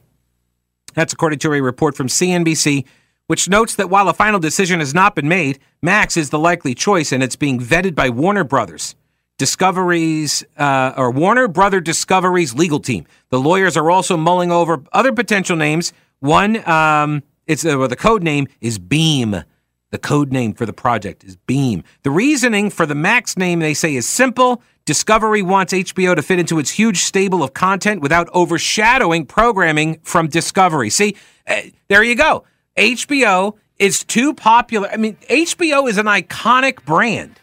That's 0.95 1.13
according 1.13 1.41
to 1.41 1.53
a 1.53 1.61
report 1.61 1.97
from 1.97 2.07
CNBC, 2.07 2.87
which 3.27 3.49
notes 3.49 3.75
that 3.75 3.91
while 3.91 4.09
a 4.09 4.15
final 4.15 4.39
decision 4.39 4.79
has 4.79 4.95
not 4.95 5.17
been 5.17 5.27
made, 5.27 5.59
Max 5.83 6.17
is 6.17 6.31
the 6.31 6.39
likely 6.39 6.77
choice 6.77 7.11
and 7.11 7.25
it's 7.25 7.35
being 7.35 7.59
vetted 7.59 7.97
by 7.97 8.09
Warner 8.09 8.45
Brothers. 8.45 8.95
Discovery's 9.37 10.45
uh, 10.57 10.93
or 10.97 11.11
Warner 11.11 11.49
Brother 11.49 11.81
Discovery's 11.81 12.55
legal 12.55 12.79
team. 12.79 13.05
The 13.31 13.41
lawyers 13.41 13.77
are 13.77 13.91
also 13.91 14.17
mulling 14.17 14.53
over 14.53 14.85
other 14.93 15.13
potential 15.13 15.57
names. 15.57 15.93
One, 16.21 16.69
um, 16.69 17.25
it's 17.49 17.65
uh, 17.65 17.77
well, 17.77 17.89
the 17.89 17.97
code 17.97 18.23
name 18.23 18.47
is 18.61 18.79
Beam. 18.79 19.43
The 19.91 19.99
code 19.99 20.31
name 20.31 20.55
for 20.55 20.67
the 20.67 20.73
project 20.73 21.25
is 21.25 21.35
Beam. 21.35 21.83
The 22.05 22.11
reasoning 22.11 22.71
for 22.71 22.87
the 22.87 22.95
Max 22.95 23.37
name 23.37 23.59
they 23.59 23.75
say 23.75 23.97
is 23.97 24.09
simple. 24.09 24.63
Discovery 24.85 25.43
wants 25.43 25.73
HBO 25.73 26.15
to 26.15 26.23
fit 26.23 26.39
into 26.39 26.61
its 26.61 26.71
huge 26.71 26.99
stable 26.99 27.43
of 27.43 27.55
content 27.55 28.01
without 28.01 28.29
overshadowing 28.33 29.27
programming 29.27 29.99
from 30.03 30.29
Discovery. 30.29 30.91
See, 30.91 31.17
uh, 31.49 31.63
there 31.89 32.05
you 32.05 32.15
go. 32.15 32.45
HBO 32.77 33.57
is 33.81 34.05
too 34.05 34.33
popular. 34.33 34.89
I 34.91 34.97
mean, 34.97 35.17
HBO 35.29 35.89
is 35.89 35.99
an 35.99 36.07
iconic 36.07 36.85
brand. 36.85 37.41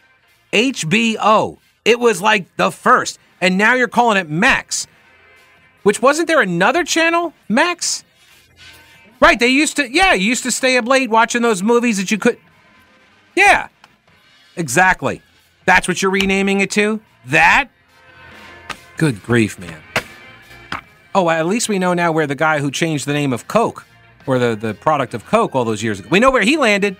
HBO. 0.54 1.58
It 1.84 2.00
was 2.00 2.22
like 2.22 2.56
the 2.56 2.72
first. 2.72 3.20
And 3.42 3.58
now 3.58 3.74
you're 3.74 3.90
calling 3.90 4.18
it 4.18 4.30
Max. 4.30 4.88
Which 5.84 6.02
wasn't 6.02 6.28
there 6.28 6.42
another 6.42 6.84
channel, 6.84 7.34
Max? 7.50 8.04
Right, 9.20 9.40
they 9.40 9.48
used 9.48 9.76
to 9.78 9.92
yeah, 9.92 10.14
you 10.14 10.26
used 10.26 10.44
to 10.44 10.52
stay 10.52 10.78
up 10.78 10.88
late 10.88 11.10
watching 11.10 11.42
those 11.42 11.64
movies 11.64 11.98
that 11.98 12.12
you 12.12 12.18
could 12.18 12.38
Yeah. 13.36 13.68
Exactly. 14.56 15.22
That's 15.66 15.88
what 15.88 16.02
you're 16.02 16.12
renaming 16.12 16.62
it 16.62 16.72
to? 16.72 17.00
That? 17.26 17.70
Good 18.98 19.22
grief, 19.24 19.60
man. 19.60 19.82
Oh, 21.14 21.30
at 21.30 21.46
least 21.46 21.70
we 21.70 21.78
know 21.78 21.94
now 21.94 22.12
where 22.12 22.26
the 22.28 22.36
guy 22.36 22.60
who 22.60 22.72
changed 22.72 23.06
the 23.06 23.14
name 23.14 23.34
of 23.34 23.48
Coke 23.48 23.86
or 24.26 24.40
the, 24.40 24.56
the 24.56 24.74
product 24.74 25.14
of 25.14 25.26
Coke 25.26 25.56
all 25.56 25.66
those 25.66 25.84
years 25.84 26.00
ago. 26.00 26.10
We 26.12 26.20
know 26.20 26.32
where 26.32 26.44
he 26.44 26.58
landed. 26.58 26.98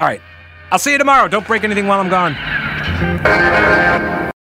All 0.00 0.06
right. 0.06 0.20
I'll 0.72 0.78
see 0.78 0.92
you 0.92 0.98
tomorrow. 0.98 1.28
Don't 1.28 1.46
break 1.46 1.64
anything 1.64 1.86
while 1.86 2.00
I'm 2.00 2.08
gone. 2.08 2.36